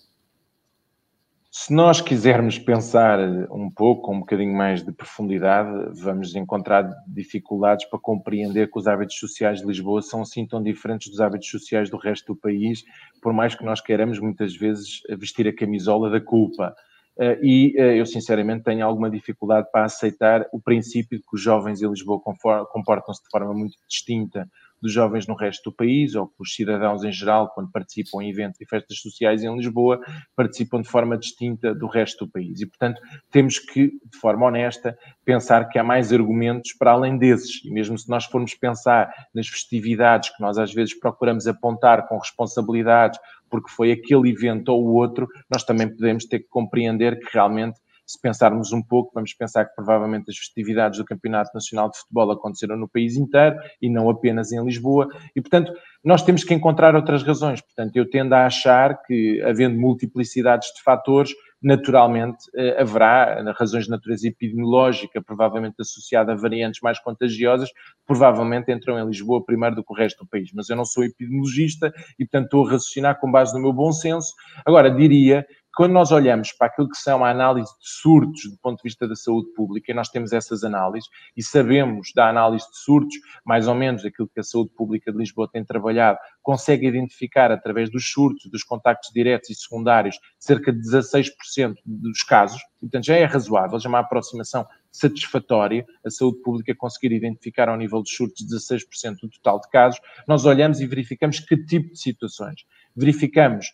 Se 1.52 1.74
nós 1.74 2.00
quisermos 2.00 2.60
pensar 2.60 3.20
um 3.52 3.72
pouco, 3.72 4.14
um 4.14 4.20
bocadinho 4.20 4.56
mais 4.56 4.84
de 4.84 4.92
profundidade, 4.92 6.00
vamos 6.00 6.36
encontrar 6.36 6.88
dificuldades 7.08 7.90
para 7.90 7.98
compreender 7.98 8.70
que 8.70 8.78
os 8.78 8.86
hábitos 8.86 9.18
sociais 9.18 9.60
de 9.60 9.66
Lisboa 9.66 10.00
são 10.04 10.22
assim 10.22 10.46
tão 10.46 10.62
diferentes 10.62 11.10
dos 11.10 11.20
hábitos 11.20 11.50
sociais 11.50 11.90
do 11.90 11.98
resto 11.98 12.36
do 12.36 12.40
país, 12.40 12.84
por 13.20 13.34
mais 13.34 13.56
que 13.56 13.66
nós 13.66 13.82
queiramos 13.82 14.20
muitas 14.20 14.56
vezes 14.56 15.02
vestir 15.18 15.48
a 15.48 15.56
camisola 15.56 16.12
da 16.12 16.22
culpa. 16.22 16.76
Eh, 17.20 17.40
e 17.42 17.74
eh, 17.78 18.00
eu, 18.00 18.06
sinceramente, 18.06 18.64
tenho 18.64 18.86
alguma 18.86 19.10
dificuldade 19.10 19.72
para 19.72 19.86
aceitar 19.86 20.46
o 20.54 20.62
princípio 20.62 21.18
de 21.18 21.24
que 21.24 21.36
os 21.36 21.42
jovens 21.42 21.82
em 21.82 21.90
Lisboa 21.90 22.22
comportam-se 22.22 23.24
de 23.24 23.30
forma 23.32 23.56
muito 23.56 23.76
distinta 23.90 24.48
dos 24.82 24.92
jovens 24.92 25.28
no 25.28 25.36
resto 25.36 25.70
do 25.70 25.76
país, 25.76 26.16
ou 26.16 26.28
que 26.28 26.36
os 26.40 26.54
cidadãos 26.54 27.04
em 27.04 27.12
geral, 27.12 27.52
quando 27.54 27.72
participam 27.72 28.22
em 28.22 28.30
eventos 28.30 28.60
e 28.62 28.66
festas 28.66 29.00
sociais 29.00 29.44
em 29.44 29.56
Lisboa, 29.56 30.00
participam 30.36 30.82
de 30.82 30.88
forma 30.88 31.18
distinta 31.18 31.74
do 31.74 31.88
resto 31.88 32.26
do 32.26 32.32
país. 32.32 32.62
E, 32.62 32.66
portanto, 32.66 33.02
temos 33.32 33.60
que, 33.60 33.88
de 33.88 34.18
forma 34.20 34.46
honesta, 34.46 34.98
pensar 35.26 35.70
que 35.70 35.78
há 35.78 35.84
mais 35.84 36.14
argumentos 36.14 36.74
para 36.74 36.92
além 36.92 37.18
desses. 37.18 37.64
E 37.64 37.72
mesmo 37.72 37.98
se 37.98 38.10
nós 38.10 38.26
formos 38.26 38.54
pensar 38.54 39.12
nas 39.34 39.48
festividades 39.48 40.30
que 40.30 40.42
nós 40.42 40.58
às 40.58 40.74
vezes 40.74 40.98
procuramos 40.98 41.48
apontar 41.48 42.08
com 42.08 42.18
responsabilidades, 42.18 43.20
porque 43.50 43.70
foi 43.70 43.92
aquele 43.92 44.30
evento 44.30 44.70
ou 44.70 44.86
o 44.86 44.94
outro, 44.94 45.28
nós 45.50 45.64
também 45.64 45.90
podemos 45.90 46.26
ter 46.26 46.40
que 46.40 46.48
compreender 46.50 47.20
que 47.20 47.34
realmente 47.34 47.80
se 48.10 48.20
pensarmos 48.20 48.74
um 48.74 48.82
pouco, 48.82 49.12
vamos 49.14 49.36
pensar 49.36 49.66
que 49.66 49.76
provavelmente 49.76 50.32
as 50.32 50.38
festividades 50.38 50.98
do 50.98 51.06
Campeonato 51.06 51.52
Nacional 51.54 51.92
de 51.92 52.00
Futebol 52.00 52.32
aconteceram 52.32 52.76
no 52.76 52.90
país 52.90 53.16
inteiro 53.16 53.56
e 53.80 53.88
não 53.88 54.10
apenas 54.10 54.52
em 54.52 54.64
Lisboa, 54.66 55.08
e 55.36 55.40
portanto 55.40 55.72
nós 56.04 56.24
temos 56.24 56.44
que 56.44 56.54
encontrar 56.54 56.96
outras 56.96 57.22
razões. 57.22 57.62
Portanto, 57.62 57.96
eu 57.96 58.10
tendo 58.10 58.34
a 58.34 58.46
achar 58.46 59.00
que, 59.04 59.42
havendo 59.44 59.78
multiplicidades 59.78 60.70
de 60.74 60.82
fatores, 60.82 61.32
naturalmente 61.62 62.38
eh, 62.56 62.82
haverá 62.82 63.44
razões 63.52 63.84
de 63.84 63.92
natureza 63.92 64.28
epidemiológica, 64.28 65.22
provavelmente 65.22 65.76
associada 65.80 66.32
a 66.32 66.36
variantes 66.36 66.80
mais 66.82 66.98
contagiosas, 67.00 67.70
provavelmente 68.08 68.72
entram 68.72 68.98
em 68.98 69.06
Lisboa 69.06 69.46
primeiro 69.46 69.76
do 69.76 69.84
que 69.84 69.94
o 69.94 69.96
resto 69.96 70.24
do 70.24 70.30
país. 70.30 70.50
Mas 70.54 70.70
eu 70.70 70.78
não 70.78 70.86
sou 70.86 71.04
epidemiologista 71.04 71.94
e, 72.18 72.26
portanto, 72.26 72.46
estou 72.46 72.66
a 72.66 72.72
raciocinar 72.72 73.20
com 73.20 73.30
base 73.30 73.54
no 73.54 73.60
meu 73.60 73.74
bom 73.74 73.92
senso. 73.92 74.34
Agora, 74.66 74.90
diria 74.90 75.46
quando 75.76 75.94
nós 75.94 76.12
olhamos 76.12 76.52
para 76.52 76.68
aquilo 76.68 76.90
que 76.90 76.98
são 76.98 77.24
a 77.24 77.30
análise 77.30 77.72
de 77.80 77.88
surtos 77.88 78.50
do 78.50 78.58
ponto 78.58 78.78
de 78.78 78.84
vista 78.84 79.08
da 79.08 79.16
saúde 79.16 79.52
pública, 79.54 79.92
e 79.92 79.96
nós 79.96 80.10
temos 80.10 80.34
essas 80.34 80.64
análises 80.64 81.10
e 81.36 81.44
sabemos 81.44 82.12
da 82.14 82.30
análise 82.30 82.66
de 82.70 82.78
surtos, 82.78 83.16
mais 83.46 83.68
ou 83.68 83.76
menos 83.76 84.04
aquilo 84.04 84.28
que 84.28 84.40
a 84.40 84.44
saúde 84.44 84.72
pública 84.76 85.12
de 85.12 85.18
Lisboa 85.18 85.50
tem 85.52 85.64
trabalhado, 85.64 86.18
consegue 86.42 86.88
identificar 86.88 87.52
através 87.52 87.90
dos 87.90 88.10
surtos, 88.10 88.50
dos 88.52 88.64
contactos 88.64 89.12
diretos 89.14 89.50
e 89.50 89.56
secundários, 89.56 90.18
cerca 90.38 90.72
de 90.74 90.80
16% 90.80 91.76
dos 91.86 92.24
casos, 92.24 92.62
portanto 92.80 93.06
já 93.06 93.16
é 93.16 93.26
razoável, 93.26 93.80
já 93.80 93.88
é 93.88 93.92
uma 93.92 94.00
aproximação 94.00 94.66
satisfatória 94.92 95.86
a 96.06 96.10
saúde 96.10 96.42
pública 96.42 96.76
conseguir 96.76 97.14
identificar 97.16 97.70
ao 97.70 97.78
nível 97.78 98.02
dos 98.02 98.12
surtos 98.12 98.46
16% 98.46 99.22
do 99.22 99.30
total 99.30 99.62
de 99.62 99.70
casos, 99.70 100.02
nós 100.28 100.46
olhamos 100.46 100.80
e 100.80 100.88
verificamos 100.88 101.40
que 101.40 101.56
tipo 101.58 101.92
de 101.92 102.00
situações. 102.00 102.66
Verificamos 102.96 103.68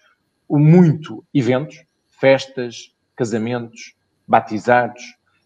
muito 0.49 1.25
eventos, 1.33 1.83
festas, 2.19 2.91
casamentos, 3.15 3.95
batizados, 4.27 5.03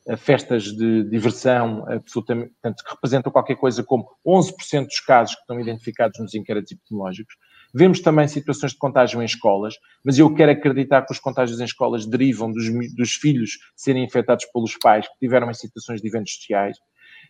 eh, 0.07 0.15
festas 0.17 0.63
de 0.63 1.03
diversão, 1.03 1.85
absolutamente, 1.87 2.51
portanto, 2.53 2.83
que 2.83 2.91
representam 2.91 3.31
qualquer 3.31 3.55
coisa 3.55 3.83
como 3.83 4.07
11% 4.25 4.85
dos 4.85 4.99
casos 5.01 5.35
que 5.35 5.41
estão 5.41 5.59
identificados 5.59 6.19
nos 6.19 6.33
inquéritos 6.33 6.71
epidemiológicos. 6.71 7.35
Vemos 7.73 7.99
também 7.99 8.27
situações 8.27 8.71
de 8.71 8.79
contágio 8.79 9.21
em 9.21 9.25
escolas, 9.25 9.75
mas 10.03 10.17
eu 10.17 10.33
quero 10.33 10.51
acreditar 10.51 11.03
que 11.03 11.13
os 11.13 11.19
contágios 11.19 11.59
em 11.59 11.65
escolas 11.65 12.05
derivam 12.05 12.51
dos, 12.51 12.65
dos 12.95 13.11
filhos 13.13 13.59
serem 13.75 14.03
infectados 14.03 14.45
pelos 14.45 14.75
pais 14.77 15.07
que 15.07 15.19
tiveram 15.19 15.51
em 15.51 15.53
situações 15.53 16.01
de 16.01 16.07
eventos 16.07 16.33
sociais. 16.33 16.77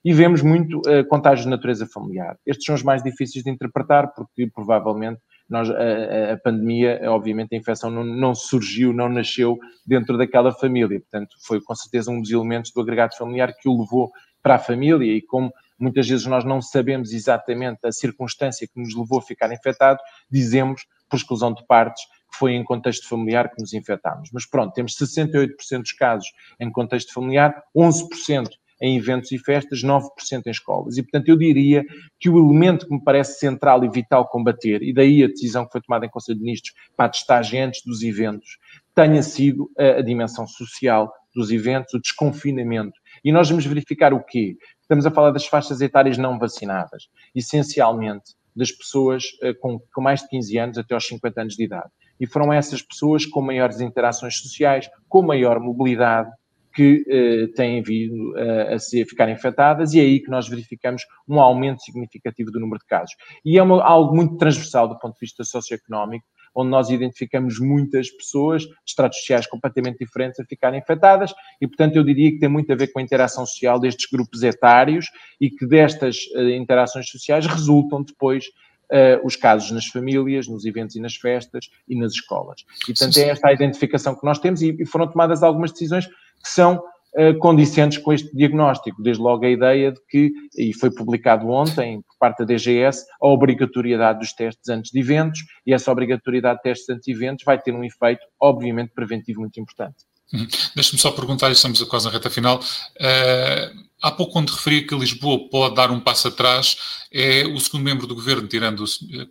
E 0.04 0.14
vemos 0.14 0.42
muito 0.42 0.80
uh, 0.80 1.06
contágios 1.10 1.44
de 1.44 1.50
natureza 1.50 1.86
familiar. 1.86 2.38
Estes 2.46 2.66
são 2.66 2.76
os 2.76 2.84
mais 2.84 3.04
difíceis 3.04 3.44
de 3.44 3.52
interpretar, 3.52 4.14
porque 4.14 4.48
provavelmente 4.48 5.20
nós, 5.50 5.70
a, 5.70 6.34
a, 6.34 6.38
pandemia, 6.38 7.02
obviamente, 7.06 7.56
a 7.56 7.58
infecção 7.58 7.90
não, 7.90 8.04
não, 8.04 8.36
surgiu, 8.36 8.94
não 8.94 9.10
nasceu 9.10 9.58
dentro 9.86 10.18
daquela 10.18 10.52
família. 10.52 11.00
Portanto, 11.00 11.36
foi 11.42 11.60
com 11.60 11.74
certeza 11.74 12.12
um 12.12 12.22
dos 12.22 12.32
elementos 12.32 12.72
do 12.72 12.82
agregado 12.82 13.16
familiar 13.18 13.54
que 13.54 13.68
o 13.68 13.80
levou 13.80 14.12
para 14.44 14.56
a 14.56 14.60
família 14.60 15.12
e 15.12 15.22
como 15.22 15.52
muitas 15.78 16.08
vezes 16.08 16.26
nós 16.26 16.44
não 16.44 16.62
sabemos 16.62 17.12
exatamente 17.12 17.80
a 17.84 17.92
circunstância 17.92 18.68
que 18.68 18.80
nos 18.80 18.96
levou 18.96 19.20
a 19.20 19.22
ficar 19.22 19.52
infectado, 19.52 20.00
dizemos, 20.30 20.86
por 21.10 21.18
exclusão 21.18 21.54
de 21.54 21.66
partes, 21.66 22.04
que 22.32 22.38
foi 22.38 22.54
em 22.54 22.64
contexto 22.64 23.08
familiar 23.08 23.50
que 23.50 23.60
nos 23.60 23.74
infectámos. 23.74 24.30
Mas 24.32 24.46
pronto, 24.46 24.74
temos 24.74 24.96
68% 24.96 25.82
dos 25.82 25.94
casos 25.94 26.28
em 26.60 26.72
contexto 26.72 27.12
familiar, 27.12 27.64
11% 27.76 28.50
em 28.82 28.98
eventos 28.98 29.32
e 29.32 29.38
festas, 29.38 29.84
9% 29.84 30.08
em 30.46 30.52
escolas. 30.52 30.98
E, 30.98 31.04
portanto, 31.04 31.28
eu 31.28 31.38
diria 31.38 31.84
que 32.20 32.30
o 32.30 32.38
elemento 32.38 32.88
que 32.88 32.94
me 32.94 33.04
parece 33.04 33.40
central 33.40 33.84
e 33.84 33.90
vital 33.90 34.28
combater, 34.28 34.82
e 34.82 34.94
daí 34.94 35.24
a 35.24 35.28
decisão 35.28 35.66
que 35.66 35.72
foi 35.72 35.82
tomada 35.82 36.06
em 36.06 36.10
Conselho 36.10 36.38
de 36.38 36.44
Ministros 36.44 36.74
para 36.96 37.08
a 37.08 37.10
testagem 37.10 37.62
antes 37.62 37.82
dos 37.86 38.02
eventos, 38.04 38.58
tenha 38.96 39.22
sido 39.22 39.70
a, 39.78 40.00
a 40.00 40.02
dimensão 40.02 40.48
social 40.48 41.12
dos 41.36 41.52
eventos, 41.52 41.94
o 41.94 42.00
desconfinamento. 42.00 42.98
E 43.24 43.32
nós 43.32 43.50
vamos 43.50 43.66
verificar 43.66 44.14
o 44.14 44.24
quê? 44.24 44.58
Estamos 44.82 45.06
a 45.06 45.12
falar 45.12 45.32
das 45.32 45.46
faixas 45.46 45.82
etárias 45.82 46.18
não 46.18 46.40
vacinadas, 46.40 47.10
essencialmente 47.36 48.34
das 48.56 48.72
pessoas 48.72 49.24
uh, 49.44 49.58
com, 49.60 49.80
com 49.94 50.02
mais 50.02 50.22
de 50.22 50.30
15 50.30 50.58
anos 50.58 50.78
até 50.78 50.94
aos 50.94 51.06
50 51.08 51.42
anos 51.42 51.56
de 51.56 51.64
idade. 51.64 51.90
E 52.20 52.28
foram 52.28 52.52
essas 52.52 52.82
pessoas 52.82 53.26
com 53.26 53.42
maiores 53.42 53.80
interações 53.80 54.38
sociais, 54.40 54.90
com 55.08 55.22
maior 55.22 55.60
mobilidade, 55.60 56.30
que 56.74 57.04
eh, 57.08 57.48
têm 57.56 57.82
vindo 57.82 58.36
a, 58.38 58.76
a, 58.76 58.80
ser, 58.80 59.06
ficar 59.06 59.30
infectadas 59.30 59.94
e 59.94 60.00
é 60.00 60.04
aí 60.04 60.20
que 60.20 60.30
nós 60.30 60.48
verificamos 60.48 61.04
um 61.28 61.40
aumento 61.40 61.82
significativo 61.82 62.52
do 62.52 62.60
número 62.60 62.80
de 62.80 62.86
casos. 62.86 63.16
E 63.44 63.58
é 63.58 63.64
uma, 63.64 63.84
algo 63.84 64.16
muito 64.16 64.38
transversal 64.38 64.88
do 64.88 64.98
ponto 65.00 65.14
de 65.14 65.20
vista 65.22 65.44
socioeconómico, 65.44 66.26
onde 66.56 66.70
nós 66.70 66.90
identificamos 66.90 67.60
muitas 67.60 68.10
pessoas 68.10 68.64
de 68.64 68.74
estratos 68.86 69.20
sociais 69.20 69.48
completamente 69.48 70.00
diferentes 70.00 70.40
a 70.40 70.46
ficarem 70.46 70.80
infectadas 70.80 71.34
e, 71.62 71.68
portanto, 71.68 71.96
eu 71.96 72.04
diria 72.04 72.32
que 72.32 72.40
tem 72.40 72.50
muito 72.50 72.72
a 72.72 72.76
ver 72.76 72.88
com 72.88 73.00
a 73.00 73.02
interação 73.02 73.46
social 73.46 73.80
destes 73.80 74.10
grupos 74.12 74.44
etários 74.44 75.08
e 75.40 75.50
que 75.50 75.66
destas 75.66 76.18
uh, 76.36 76.50
interações 76.50 77.10
sociais 77.10 77.46
resultam 77.46 78.04
depois 78.04 78.46
uh, 78.92 79.26
os 79.26 79.36
casos 79.36 79.72
nas 79.72 79.86
famílias, 79.86 80.48
nos 80.48 80.66
eventos 80.66 80.96
e 80.96 81.00
nas 81.00 81.16
festas 81.16 81.70
e 81.88 81.96
nas 81.96 82.14
escolas. 82.14 82.66
E, 82.84 82.94
portanto, 82.94 83.18
é 83.18 83.30
esta 83.30 83.48
a 83.48 83.54
identificação 83.54 84.16
que 84.16 84.26
nós 84.26 84.40
temos 84.40 84.62
e, 84.62 84.76
e 84.80 84.86
foram 84.86 85.08
tomadas 85.08 85.44
algumas 85.44 85.72
decisões 85.72 86.10
que 86.42 86.50
são 86.50 86.82
uh, 87.18 87.38
condicentes 87.40 87.98
com 87.98 88.14
este 88.14 88.36
diagnóstico. 88.36 89.02
Desde 89.02 89.22
logo 89.22 89.46
a 89.46 89.50
ideia 89.50 89.92
de 89.92 90.00
que, 90.08 90.32
e 90.58 90.74
foi 90.74 90.92
publicado 90.92 91.48
ontem 91.50 92.02
por 92.02 92.18
parte 92.20 92.40
da 92.40 92.46
DGS, 92.46 93.06
a 93.22 93.28
obrigatoriedade 93.28 94.20
dos 94.20 94.34
testes 94.34 94.70
antes 94.70 94.92
de 94.92 95.00
eventos, 95.00 95.40
e 95.66 95.74
essa 95.74 95.92
obrigatoriedade 95.92 96.58
de 96.58 96.64
testes 96.64 96.90
antes 96.90 97.06
de 97.06 97.12
eventos 97.12 97.46
vai 97.46 97.60
ter 97.60 97.74
um 97.74 97.84
efeito, 97.84 98.26
obviamente, 98.40 98.92
preventivo 98.94 99.42
muito 99.42 99.60
importante. 99.60 100.09
Hum. 100.34 100.48
Deixa-me 100.76 101.00
só 101.00 101.12
perguntar, 101.12 101.52
estamos 101.52 101.82
quase 101.84 102.06
na 102.06 102.12
reta 102.12 102.30
final. 102.30 102.60
Uh 103.00 103.90
Há 104.02 104.12
pouco, 104.12 104.32
quando 104.32 104.52
referi 104.52 104.84
que 104.84 104.96
Lisboa 104.96 105.50
pode 105.50 105.76
dar 105.76 105.92
um 105.92 106.00
passo 106.00 106.30
atrás, 106.30 106.78
é 107.12 107.46
o 107.46 107.60
segundo 107.60 107.84
membro 107.84 108.08
do 108.08 108.16
governo, 108.16 108.48
tirando, 108.48 108.86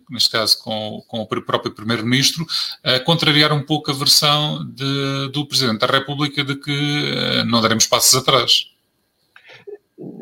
neste 0.09 0.29
caso, 0.29 0.61
com, 0.61 1.03
com 1.07 1.21
o 1.21 1.25
próprio 1.25 1.73
Primeiro-Ministro, 1.73 2.45
a 2.83 2.99
contrariar 2.99 3.51
um 3.51 3.63
pouco 3.63 3.89
a 3.89 3.93
versão 3.93 4.63
de, 4.71 5.29
do 5.33 5.45
Presidente 5.47 5.79
da 5.79 5.87
República 5.87 6.43
de 6.43 6.55
que 6.55 6.71
eh, 6.71 7.43
não 7.45 7.61
daremos 7.61 7.87
passos 7.87 8.13
atrás 8.15 8.67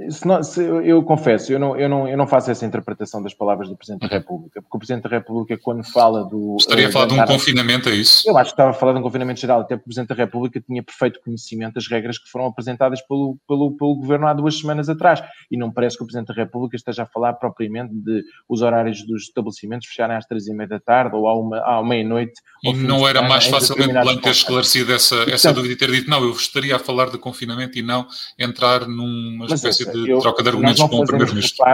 se 0.10 0.26
não, 0.28 0.44
se, 0.44 0.62
eu 0.64 1.04
confesso, 1.04 1.52
eu 1.52 1.60
não, 1.60 1.78
eu, 1.78 1.90
não, 1.90 2.08
eu 2.08 2.18
não 2.18 2.28
faço 2.28 2.52
essa 2.52 2.66
interpretação 2.66 3.22
das 3.22 3.34
palavras 3.34 3.70
do 3.70 3.76
Presidente 3.76 4.08
da 4.08 4.18
República, 4.18 4.62
porque 4.62 4.76
o 4.76 4.80
Presidente 4.80 5.04
da 5.04 5.10
República, 5.10 5.58
quando 5.58 5.84
fala 5.84 6.24
do. 6.24 6.56
Estaria 6.60 6.88
a 6.88 6.92
falar 6.92 7.08
de 7.08 7.14
um 7.14 7.26
confinamento, 7.26 7.90
é 7.90 7.96
isso? 7.96 8.28
Eu 8.28 8.38
acho 8.38 8.52
que 8.52 8.54
estava 8.54 8.72
a 8.72 8.74
falar 8.74 8.94
de 8.94 9.00
um 9.00 9.02
confinamento 9.02 9.40
geral, 9.40 9.62
até 9.62 9.76
porque 9.76 9.90
o 9.90 9.94
Presidente 9.94 10.10
da 10.10 10.16
República 10.16 10.62
tinha 10.62 10.84
perfeito 10.84 11.20
conhecimento 11.22 11.76
das 11.76 11.88
regras 11.88 12.18
que 12.18 12.30
foram 12.30 12.46
apresentadas 12.46 13.02
pelo, 13.02 13.38
pelo, 13.48 13.72
pelo 13.78 13.96
Governo 13.96 14.28
há 14.28 14.34
duas 14.34 14.58
semanas 14.58 14.90
atrás. 14.90 15.22
E 15.52 15.58
não 15.58 15.72
parece 15.72 15.98
que 15.98 16.04
o 16.04 16.06
Presidente 16.06 16.28
da 16.28 16.34
República 16.34 16.76
esteja 16.76 17.04
a 17.04 17.06
falar 17.06 17.34
propriamente 17.34 17.94
de 17.94 18.24
os 18.48 18.62
horários 18.62 19.06
dos 19.06 19.24
estabelecimentos 19.24 19.88
fecharem 19.88 20.16
às 20.16 20.26
três 20.26 20.48
e 20.48 20.54
meia 20.54 20.68
da 20.68 20.80
tarde 20.80 21.16
ou 21.16 21.28
à, 21.28 21.38
uma, 21.38 21.58
à 21.60 21.84
meia-noite. 21.84 22.34
E 22.64 22.74
não 22.74 23.08
era 23.08 23.22
mais 23.22 23.46
facilmente 23.46 23.94
Blanco 23.94 24.22
ter 24.22 24.32
esclarecido 24.32 24.94
essa, 24.94 25.16
essa 25.30 25.54
dúvida 25.54 25.74
e 25.74 25.78
ter 25.78 25.92
dito, 25.92 26.10
não, 26.10 26.24
eu 26.24 26.32
estaria 26.32 26.76
a 26.76 26.80
falar 26.80 27.10
de 27.10 27.18
confinamento 27.18 27.78
e 27.78 27.82
não 27.82 28.08
entrar 28.38 28.88
numa 28.88 29.46
espécie 29.46 29.86
de 29.92 29.97
eu, 30.06 30.20
troca 30.20 30.44
de 30.44 30.50
argumentos 30.50 30.82
com 30.82 30.96
o 30.98 31.06
Primeiro-Ministro. 31.06 31.66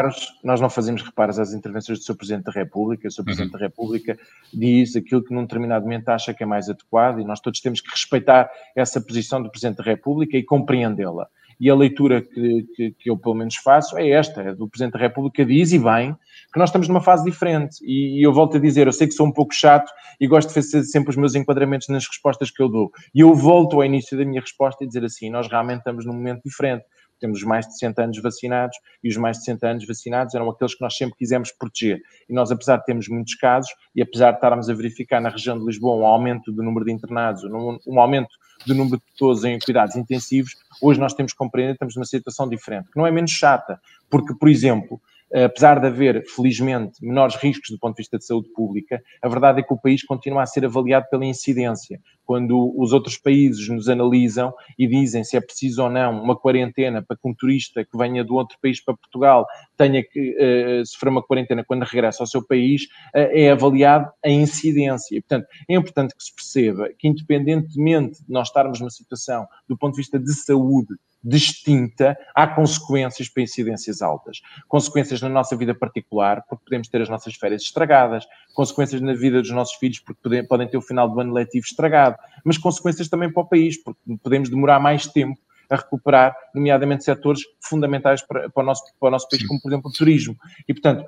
Nós 0.43 0.61
não 0.61 0.69
fazemos 0.69 1.01
reparos 1.01 1.39
às 1.39 1.53
intervenções 1.53 1.99
do 1.99 2.05
Sr. 2.05 2.15
Presidente 2.15 2.43
da 2.45 2.51
República. 2.51 3.07
O 3.07 3.11
Sr. 3.11 3.23
Presidente 3.23 3.53
uhum. 3.53 3.59
da 3.59 3.65
República 3.65 4.19
diz 4.53 4.95
aquilo 4.95 5.23
que 5.23 5.33
num 5.33 5.41
determinado 5.41 5.83
momento 5.83 6.09
acha 6.09 6.33
que 6.33 6.43
é 6.43 6.45
mais 6.45 6.69
adequado 6.69 7.19
e 7.19 7.25
nós 7.25 7.39
todos 7.39 7.59
temos 7.59 7.81
que 7.81 7.89
respeitar 7.89 8.49
essa 8.75 9.01
posição 9.01 9.41
do 9.41 9.49
Presidente 9.49 9.77
da 9.77 9.83
República 9.83 10.37
e 10.37 10.43
compreendê-la. 10.43 11.27
E 11.59 11.69
a 11.69 11.75
leitura 11.75 12.21
que, 12.21 12.67
que, 12.75 12.91
que, 12.91 13.09
eu, 13.09 13.17
pelo 13.17 13.35
menos, 13.35 13.55
faço 13.55 13.97
é 13.97 14.09
esta: 14.09 14.41
é 14.41 14.53
do 14.53 14.67
Presidente 14.67 14.93
da 14.93 14.99
República 14.99 15.45
diz, 15.45 15.71
e 15.71 15.79
bem, 15.79 16.15
que 16.51 16.59
nós 16.59 16.69
estamos 16.69 16.87
numa 16.87 17.01
fase 17.01 17.23
diferente. 17.23 17.77
E, 17.83 18.19
e, 18.19 18.23
eu 18.23 18.33
volto 18.33 18.57
a 18.57 18.59
dizer: 18.59 18.87
eu 18.87 18.93
sei 18.93 19.07
que 19.07 19.13
sou 19.13 19.27
um 19.27 19.31
pouco 19.31 19.53
chato 19.53 19.91
e 20.19 20.27
gosto 20.27 20.49
de 20.49 20.55
fazer 20.55 20.83
sempre 20.83 21.11
os 21.11 21.15
meus 21.15 21.35
enquadramentos 21.35 21.87
nas 21.87 22.05
respostas 22.07 22.51
que 22.51 22.61
eu 22.61 22.69
dou. 22.69 22.91
E 23.13 23.21
eu 23.21 23.33
volto 23.33 23.77
ao 23.77 23.85
início 23.85 24.17
da 24.17 24.25
minha 24.25 24.41
resposta 24.41 24.83
e 24.83 24.87
dizer 24.87 25.03
assim: 25.03 25.29
nós 25.29 25.47
realmente 25.47 25.79
estamos 25.79 26.05
num 26.05 26.13
momento 26.13 26.41
diferente 26.43 26.83
temos 27.23 27.39
os 27.39 27.45
mais 27.45 27.65
de 27.65 27.73
60 27.73 28.03
anos 28.03 28.21
vacinados 28.21 28.77
e 29.01 29.09
os 29.09 29.15
mais 29.15 29.37
de 29.37 29.45
60 29.45 29.67
anos 29.67 29.87
vacinados 29.87 30.35
eram 30.35 30.49
aqueles 30.49 30.75
que 30.75 30.81
nós 30.81 30.95
sempre 30.95 31.15
quisemos 31.17 31.51
proteger. 31.53 32.01
E 32.29 32.33
nós, 32.33 32.51
apesar 32.51 32.77
de 32.77 32.85
termos 32.85 33.07
muitos 33.07 33.35
casos 33.35 33.71
e 33.95 34.01
apesar 34.01 34.31
de 34.31 34.37
estarmos 34.37 34.69
a 34.69 34.73
verificar 34.73 35.21
na 35.21 35.29
região 35.29 35.57
de 35.57 35.65
Lisboa 35.65 35.95
um 35.95 36.05
aumento 36.05 36.51
do 36.51 36.61
número 36.61 36.85
de 36.85 36.91
internados, 36.91 37.43
um, 37.45 37.79
um 37.87 37.99
aumento 37.99 38.29
do 38.67 38.75
número 38.75 38.97
de 38.97 39.03
pessoas 39.13 39.45
em 39.45 39.57
cuidados 39.57 39.95
intensivos, 39.95 40.55
hoje 40.81 40.99
nós 40.99 41.13
temos 41.13 41.31
que 41.31 41.37
compreender 41.37 41.73
que 41.73 41.75
estamos 41.75 41.95
numa 41.95 42.05
situação 42.05 42.47
diferente, 42.47 42.89
que 42.91 42.97
não 42.97 43.07
é 43.07 43.11
menos 43.11 43.31
chata, 43.31 43.79
porque, 44.09 44.33
por 44.35 44.49
exemplo, 44.49 45.01
apesar 45.33 45.79
de 45.79 45.87
haver, 45.87 46.23
felizmente, 46.27 47.03
menores 47.03 47.35
riscos 47.35 47.69
do 47.71 47.79
ponto 47.79 47.95
de 47.95 48.01
vista 48.03 48.17
de 48.17 48.25
saúde 48.25 48.49
pública, 48.53 49.01
a 49.21 49.27
verdade 49.27 49.61
é 49.61 49.63
que 49.63 49.73
o 49.73 49.79
país 49.79 50.03
continua 50.03 50.43
a 50.43 50.45
ser 50.45 50.65
avaliado 50.65 51.07
pela 51.09 51.25
incidência. 51.25 51.99
Quando 52.25 52.73
os 52.77 52.93
outros 52.93 53.17
países 53.17 53.67
nos 53.67 53.89
analisam 53.89 54.53
e 54.77 54.87
dizem 54.87 55.23
se 55.23 55.35
é 55.35 55.41
preciso 55.41 55.83
ou 55.83 55.89
não 55.89 56.21
uma 56.21 56.35
quarentena 56.35 57.01
para 57.01 57.17
que 57.17 57.27
um 57.27 57.33
turista 57.33 57.83
que 57.83 57.97
venha 57.97 58.23
do 58.23 58.35
outro 58.35 58.57
país 58.61 58.83
para 58.83 58.95
Portugal 58.95 59.45
tenha 59.75 60.03
que 60.03 60.31
uh, 60.31 60.85
sofrer 60.85 61.09
uma 61.09 61.23
quarentena 61.23 61.63
quando 61.65 61.83
regressa 61.83 62.23
ao 62.23 62.27
seu 62.27 62.45
país, 62.45 62.83
uh, 62.83 63.29
é 63.31 63.51
avaliado 63.51 64.09
a 64.23 64.29
incidência. 64.29 65.19
Portanto, 65.21 65.47
é 65.67 65.75
importante 65.75 66.15
que 66.15 66.23
se 66.23 66.33
perceba 66.33 66.89
que, 66.97 67.07
independentemente 67.07 68.23
de 68.23 68.31
nós 68.31 68.47
estarmos 68.47 68.79
numa 68.79 68.91
situação 68.91 69.45
do 69.67 69.77
ponto 69.77 69.95
de 69.95 70.01
vista 70.01 70.19
de 70.19 70.33
saúde 70.33 70.93
distinta, 71.23 72.17
há 72.35 72.45
consequências 72.47 73.29
para 73.29 73.43
incidências 73.43 74.01
altas. 74.01 74.41
Consequências 74.67 75.21
na 75.21 75.29
nossa 75.29 75.55
vida 75.55 75.73
particular, 75.73 76.43
porque 76.49 76.65
podemos 76.65 76.87
ter 76.87 77.01
as 77.01 77.09
nossas 77.09 77.35
férias 77.35 77.61
estragadas, 77.61 78.25
consequências 78.53 78.99
na 79.01 79.13
vida 79.13 79.41
dos 79.41 79.51
nossos 79.51 79.75
filhos, 79.75 79.99
porque 79.99 80.43
podem 80.43 80.67
ter 80.67 80.77
o 80.77 80.81
final 80.81 81.07
do 81.07 81.19
ano 81.19 81.33
letivo 81.33 81.65
estragado, 81.65 82.17
mas 82.43 82.57
consequências 82.57 83.07
também 83.07 83.31
para 83.31 83.43
o 83.43 83.47
país, 83.47 83.81
porque 83.81 83.99
podemos 84.21 84.49
demorar 84.49 84.79
mais 84.79 85.07
tempo 85.07 85.39
a 85.69 85.77
recuperar, 85.77 86.35
nomeadamente 86.53 87.03
setores 87.03 87.41
fundamentais 87.61 88.21
para, 88.21 88.49
para, 88.49 88.63
o, 88.63 88.65
nosso, 88.65 88.83
para 88.99 89.07
o 89.07 89.11
nosso 89.11 89.27
país, 89.29 89.45
como 89.47 89.61
por 89.61 89.69
exemplo 89.69 89.89
o 89.89 89.93
turismo. 89.93 90.35
E, 90.67 90.73
portanto, 90.73 91.05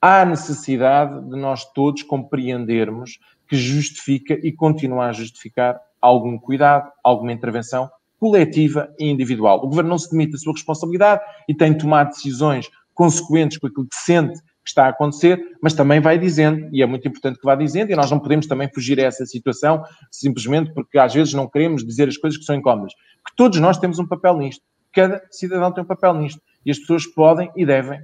há 0.00 0.24
necessidade 0.24 1.20
de 1.28 1.36
nós 1.36 1.64
todos 1.72 2.02
compreendermos 2.02 3.18
que 3.46 3.56
justifica 3.56 4.34
e 4.42 4.50
continua 4.50 5.06
a 5.06 5.12
justificar 5.12 5.80
algum 6.00 6.38
cuidado, 6.38 6.90
alguma 7.02 7.32
intervenção, 7.32 7.90
coletiva 8.18 8.92
e 8.98 9.08
individual. 9.08 9.58
O 9.58 9.68
governo 9.68 9.90
não 9.90 9.98
se 9.98 10.10
demite 10.10 10.32
da 10.32 10.38
sua 10.38 10.52
responsabilidade 10.52 11.22
e 11.48 11.54
tem 11.54 11.72
de 11.72 11.78
tomar 11.78 12.04
decisões 12.04 12.68
consequentes 12.94 13.58
com 13.58 13.66
aquilo 13.66 13.86
que 13.86 13.96
sente 13.96 14.40
que 14.68 14.72
está 14.72 14.84
a 14.84 14.88
acontecer, 14.90 15.40
mas 15.62 15.72
também 15.72 15.98
vai 15.98 16.18
dizendo, 16.18 16.68
e 16.70 16.82
é 16.82 16.86
muito 16.86 17.08
importante 17.08 17.38
que 17.38 17.44
vá 17.46 17.54
dizendo, 17.54 17.90
e 17.90 17.96
nós 17.96 18.10
não 18.10 18.18
podemos 18.18 18.46
também 18.46 18.68
fugir 18.68 19.00
a 19.00 19.04
essa 19.04 19.24
situação 19.24 19.82
simplesmente 20.10 20.74
porque 20.74 20.98
às 20.98 21.14
vezes 21.14 21.32
não 21.32 21.48
queremos 21.48 21.82
dizer 21.82 22.06
as 22.06 22.18
coisas 22.18 22.38
que 22.38 22.44
são 22.44 22.54
incómodas. 22.54 22.92
Que 23.26 23.34
todos 23.34 23.58
nós 23.60 23.78
temos 23.78 23.98
um 23.98 24.06
papel 24.06 24.36
nisto. 24.36 24.62
Cada 24.92 25.22
cidadão 25.30 25.72
tem 25.72 25.82
um 25.82 25.86
papel 25.86 26.12
nisto. 26.14 26.40
E 26.66 26.70
as 26.70 26.78
pessoas 26.78 27.06
podem 27.06 27.50
e 27.56 27.64
devem 27.64 27.98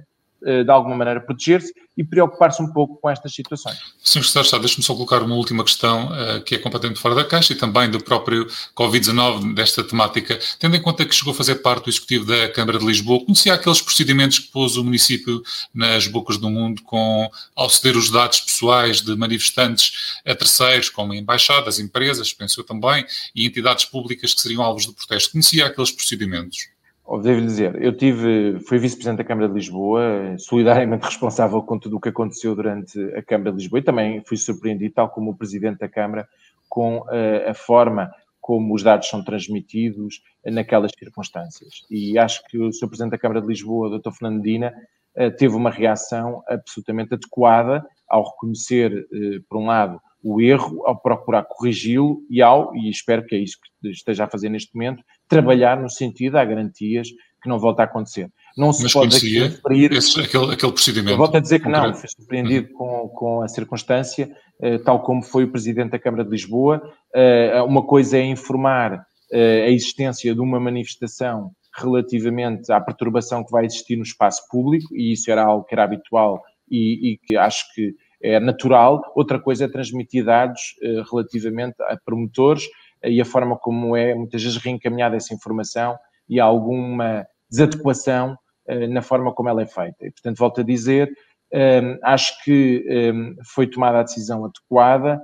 de 0.45 0.69
alguma 0.69 0.95
maneira 0.95 1.19
proteger-se 1.19 1.73
e 1.97 2.03
preocupar-se 2.03 2.61
um 2.61 2.71
pouco 2.71 2.97
com 2.97 3.09
estas 3.09 3.33
situações. 3.33 3.77
Sr. 4.03 4.23
Secretário 4.23 4.59
deixe-me 4.59 4.83
só 4.83 4.93
colocar 4.93 5.23
uma 5.23 5.35
última 5.35 5.63
questão 5.63 6.07
uh, 6.07 6.41
que 6.43 6.55
é 6.55 6.57
completamente 6.57 6.99
fora 6.99 7.15
da 7.15 7.23
caixa 7.23 7.53
e 7.53 7.55
também 7.55 7.89
do 7.89 8.03
próprio 8.03 8.45
Covid-19 8.75 9.53
desta 9.53 9.83
temática. 9.83 10.37
Tendo 10.59 10.75
em 10.75 10.81
conta 10.81 11.05
que 11.05 11.15
chegou 11.15 11.33
a 11.33 11.35
fazer 11.35 11.55
parte 11.55 11.85
do 11.85 11.89
Executivo 11.89 12.25
da 12.25 12.49
Câmara 12.49 12.77
de 12.77 12.85
Lisboa, 12.85 13.23
conhecia 13.23 13.53
aqueles 13.53 13.81
procedimentos 13.81 14.39
que 14.39 14.51
pôs 14.51 14.75
o 14.75 14.83
município 14.83 15.41
nas 15.73 16.07
bocas 16.07 16.37
do 16.37 16.49
mundo 16.49 16.81
com, 16.83 17.29
ao 17.55 17.69
ceder 17.69 17.95
os 17.95 18.09
dados 18.09 18.41
pessoais 18.41 19.01
de 19.01 19.15
manifestantes 19.15 20.19
a 20.25 20.35
terceiros, 20.35 20.89
como 20.89 21.13
embaixadas, 21.13 21.79
empresas, 21.79 22.33
penso 22.33 22.59
eu 22.59 22.65
também, 22.65 23.05
e 23.33 23.45
entidades 23.45 23.85
públicas 23.85 24.33
que 24.33 24.41
seriam 24.41 24.61
alvos 24.61 24.85
do 24.85 24.93
protesto. 24.93 25.31
Conhecia 25.31 25.65
aqueles 25.65 25.91
procedimentos? 25.91 26.74
Devo 27.21 27.41
dizer, 27.41 27.79
eu 27.81 27.95
tive, 27.95 28.59
fui 28.61 28.79
vice-presidente 28.79 29.19
da 29.19 29.23
Câmara 29.23 29.47
de 29.47 29.53
Lisboa, 29.53 30.35
solidariamente 30.39 31.05
responsável 31.05 31.61
com 31.61 31.77
tudo 31.77 31.97
o 31.97 31.99
que 31.99 32.09
aconteceu 32.09 32.55
durante 32.55 32.99
a 33.15 33.21
Câmara 33.21 33.51
de 33.51 33.57
Lisboa 33.57 33.79
e 33.79 33.83
também 33.83 34.23
fui 34.25 34.37
surpreendido, 34.37 34.95
tal 34.95 35.09
como 35.09 35.31
o 35.31 35.37
presidente 35.37 35.79
da 35.79 35.87
Câmara, 35.87 36.27
com 36.67 36.97
uh, 36.97 37.49
a 37.49 37.53
forma 37.53 38.11
como 38.41 38.73
os 38.73 38.83
dados 38.83 39.07
são 39.07 39.23
transmitidos 39.23 40.21
naquelas 40.45 40.91
circunstâncias. 40.97 41.83
E 41.89 42.17
acho 42.17 42.43
que 42.45 42.57
o 42.57 42.71
Sr. 42.71 42.87
Presidente 42.87 43.11
da 43.11 43.17
Câmara 43.17 43.41
de 43.41 43.47
Lisboa, 43.47 43.99
Dr. 43.99 44.11
Fernando 44.11 44.41
Medina, 44.41 44.73
uh, 45.15 45.31
teve 45.37 45.55
uma 45.55 45.69
reação 45.69 46.43
absolutamente 46.47 47.13
adequada 47.13 47.85
ao 48.07 48.23
reconhecer, 48.23 48.91
uh, 48.91 49.43
por 49.47 49.59
um 49.59 49.67
lado, 49.67 50.01
o 50.25 50.41
erro, 50.41 50.81
ao 50.87 50.99
procurar 50.99 51.43
corrigi-lo 51.43 52.23
e 52.31 52.41
ao, 52.41 52.75
e 52.75 52.89
espero 52.89 53.23
que 53.23 53.35
é 53.35 53.37
isso 53.37 53.57
que 53.61 53.89
esteja 53.89 54.23
a 54.23 54.27
fazer 54.27 54.49
neste 54.49 54.73
momento, 54.73 55.03
trabalhar 55.29 55.79
no 55.79 55.87
sentido, 55.87 56.37
há 56.37 56.43
garantias 56.43 57.09
que 57.43 57.47
não 57.47 57.59
volta 57.59 57.83
a 57.83 57.85
acontecer. 57.85 58.27
Não 58.57 58.73
se 58.73 58.81
Mas 58.81 58.93
pode 58.93 59.15
aqui 59.15 59.37
referir... 59.37 59.91
Esse, 59.91 60.19
aquele, 60.19 60.51
aquele 60.51 60.71
procedimento? 60.71 61.11
Eu 61.11 61.17
volto 61.17 61.37
a 61.37 61.39
dizer 61.39 61.59
que 61.59 61.65
concreto. 61.65 61.87
não, 61.87 61.93
fui 61.93 62.09
surpreendido 62.09 62.69
uhum. 62.71 62.75
com, 62.75 63.09
com 63.09 63.41
a 63.43 63.47
circunstância, 63.47 64.27
uh, 64.63 64.79
tal 64.79 65.03
como 65.03 65.21
foi 65.21 65.43
o 65.43 65.51
Presidente 65.51 65.91
da 65.91 65.99
Câmara 65.99 66.23
de 66.23 66.31
Lisboa. 66.31 66.81
Uh, 67.13 67.63
uma 67.63 67.85
coisa 67.85 68.17
é 68.17 68.25
informar 68.25 68.95
uh, 68.95 69.63
a 69.63 69.69
existência 69.69 70.33
de 70.33 70.41
uma 70.41 70.59
manifestação 70.59 71.51
relativamente 71.77 72.71
à 72.71 72.81
perturbação 72.81 73.43
que 73.43 73.51
vai 73.51 73.65
existir 73.65 73.95
no 73.95 74.03
espaço 74.03 74.41
público, 74.49 74.87
e 74.95 75.13
isso 75.13 75.29
era 75.29 75.43
algo 75.43 75.65
que 75.65 75.75
era 75.75 75.83
habitual 75.83 76.41
e, 76.71 77.11
e 77.11 77.17
que 77.17 77.37
acho 77.37 77.63
que 77.75 77.93
é 78.25 78.39
natural. 78.39 79.01
Outra 79.15 79.39
coisa 79.39 79.65
é 79.65 79.67
transmitir 79.67 80.25
dados 80.25 80.61
relativamente 81.09 81.75
a 81.81 81.97
promotores 82.03 82.63
e 83.03 83.21
a 83.21 83.25
forma 83.25 83.57
como 83.57 83.95
é 83.95 84.13
muitas 84.15 84.41
vezes 84.41 84.57
reencaminhada 84.57 85.15
essa 85.15 85.33
informação 85.33 85.97
e 86.27 86.39
alguma 86.39 87.25
desadequação 87.49 88.37
uh, 88.67 88.87
na 88.87 89.01
forma 89.01 89.33
como 89.33 89.49
ela 89.49 89.61
é 89.61 89.67
feita. 89.67 90.05
E, 90.05 90.11
portanto, 90.11 90.37
volto 90.37 90.61
a 90.61 90.63
dizer, 90.63 91.11
ehm, 91.51 91.97
acho 92.03 92.43
que 92.43 92.83
ehm, 92.87 93.35
foi 93.53 93.67
tomada 93.67 93.99
a 93.99 94.03
decisão 94.03 94.45
adequada, 94.45 95.21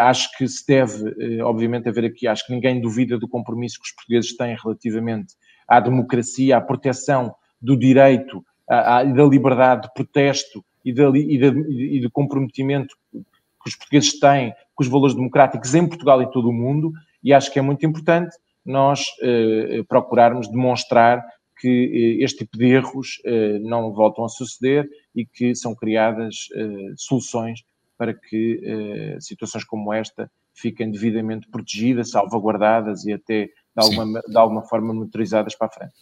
acho 0.00 0.34
que 0.38 0.48
se 0.48 0.66
deve, 0.66 1.42
obviamente, 1.42 1.86
haver 1.86 2.06
aqui, 2.06 2.26
acho 2.26 2.46
que 2.46 2.52
ninguém 2.54 2.80
duvida 2.80 3.18
do 3.18 3.28
compromisso 3.28 3.78
que 3.78 3.84
os 3.84 3.94
portugueses 3.94 4.34
têm 4.34 4.56
relativamente 4.56 5.34
à 5.68 5.80
democracia, 5.80 6.56
à 6.56 6.62
proteção 6.62 7.34
do 7.60 7.78
direito, 7.78 8.42
à, 8.66 9.04
da 9.04 9.24
liberdade 9.24 9.82
de 9.82 9.92
protesto 9.92 10.64
e, 10.86 10.92
de, 10.92 11.02
e, 11.02 11.96
e 11.96 12.00
do 12.00 12.10
comprometimento 12.10 12.94
que 13.12 13.68
os 13.68 13.74
portugueses 13.74 14.18
têm 14.18 14.54
com 14.74 14.84
os 14.84 14.88
valores 14.88 15.16
democráticos 15.16 15.74
em 15.74 15.86
Portugal 15.86 16.22
e 16.22 16.30
todo 16.30 16.48
o 16.48 16.52
mundo, 16.52 16.92
e 17.22 17.32
acho 17.32 17.52
que 17.52 17.58
é 17.58 17.62
muito 17.62 17.84
importante 17.84 18.36
nós 18.64 19.04
eh, 19.22 19.82
procurarmos 19.88 20.48
demonstrar 20.48 21.24
que 21.58 22.18
eh, 22.20 22.24
este 22.24 22.44
tipo 22.44 22.58
de 22.58 22.66
erros 22.66 23.20
eh, 23.24 23.58
não 23.60 23.92
voltam 23.92 24.24
a 24.24 24.28
suceder 24.28 24.88
e 25.14 25.24
que 25.24 25.54
são 25.54 25.74
criadas 25.74 26.46
eh, 26.54 26.92
soluções 26.96 27.60
para 27.96 28.12
que 28.12 28.60
eh, 28.62 29.16
situações 29.20 29.64
como 29.64 29.92
esta 29.92 30.30
fiquem 30.54 30.90
devidamente 30.90 31.48
protegidas, 31.48 32.10
salvaguardadas 32.10 33.04
e 33.04 33.12
até 33.12 33.46
de 33.46 33.52
alguma, 33.76 34.20
de 34.20 34.36
alguma 34.36 34.62
forma 34.62 34.92
monitorizadas 34.92 35.54
para 35.54 35.66
a 35.68 35.70
frente. 35.70 35.94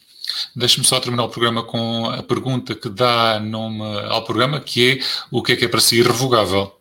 Deixe-me 0.56 0.86
só 0.86 1.00
terminar 1.00 1.24
o 1.24 1.28
programa 1.28 1.64
com 1.64 2.06
a 2.06 2.22
pergunta 2.22 2.76
que 2.76 2.88
dá 2.88 3.40
nome 3.40 3.82
ao 4.08 4.24
programa, 4.24 4.60
que 4.60 4.92
é 4.92 4.98
o 5.30 5.42
que 5.42 5.52
é 5.52 5.56
que 5.56 5.64
é 5.64 5.68
para 5.68 5.80
si 5.80 5.98
irrevogável? 5.98 6.72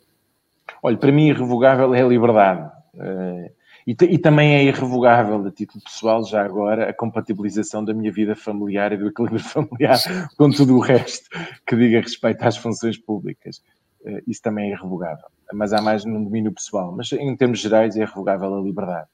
Olha, 0.82 0.98
para 0.98 1.12
mim 1.12 1.30
irrevogável 1.30 1.96
é 1.96 2.02
a 2.04 2.08
liberdade. 2.08 2.70
Uh, 2.94 3.50
e, 3.88 3.92
e, 3.92 4.18
também 4.18 4.54
é 4.56 4.64
irrevogável, 4.64 5.46
a 5.46 5.52
título 5.52 5.84
pessoal, 5.84 6.24
já 6.24 6.44
agora, 6.44 6.90
a 6.90 6.94
compatibilização 6.94 7.84
da 7.84 7.94
minha 7.94 8.12
vida 8.12 8.36
familiar 8.36 8.94
e 8.94 8.98
do 8.98 9.08
equilíbrio 9.08 9.40
familiar 9.44 9.98
com 10.38 10.50
tudo 10.52 10.76
o 10.76 10.80
resto 10.80 11.28
que 11.66 11.76
diga 11.76 12.00
respeito 12.00 12.44
às 12.44 12.56
funções 12.56 12.98
públicas. 12.98 13.58
Uh, 14.02 14.22
isso 14.28 14.42
também 14.42 14.70
é 14.70 14.74
irrevogável. 14.74 15.26
Mas 15.52 15.74
há 15.74 15.82
mais 15.82 16.06
no 16.06 16.24
domínio 16.24 16.52
pessoal. 16.52 16.94
Mas 16.96 17.12
em 17.12 17.36
termos 17.36 17.60
gerais 17.60 17.96
é 17.96 18.02
irrevogável 18.02 18.56
a 18.56 18.62
liberdade. 18.62 19.08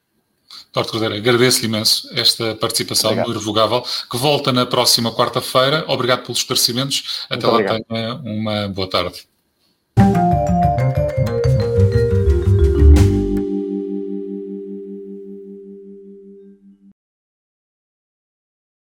Dr. 0.74 0.92
Cordeiro, 0.92 1.16
agradeço-lhe 1.16 1.66
imenso 1.68 2.10
esta 2.14 2.56
participação 2.56 3.12
Obrigado. 3.12 3.28
no 3.28 3.34
Irrevogável, 3.36 3.84
que 4.10 4.18
volta 4.18 4.52
na 4.52 4.66
próxima 4.66 5.12
quarta-feira. 5.12 5.84
Obrigado 5.88 6.24
pelos 6.24 6.40
esclarecimentos. 6.40 7.26
Até 7.30 7.48
Muito 7.48 7.48
lá, 7.48 7.54
obrigado. 7.54 7.86
tenha 7.88 8.14
uma 8.16 8.68
boa 8.68 8.90
tarde. 8.90 9.28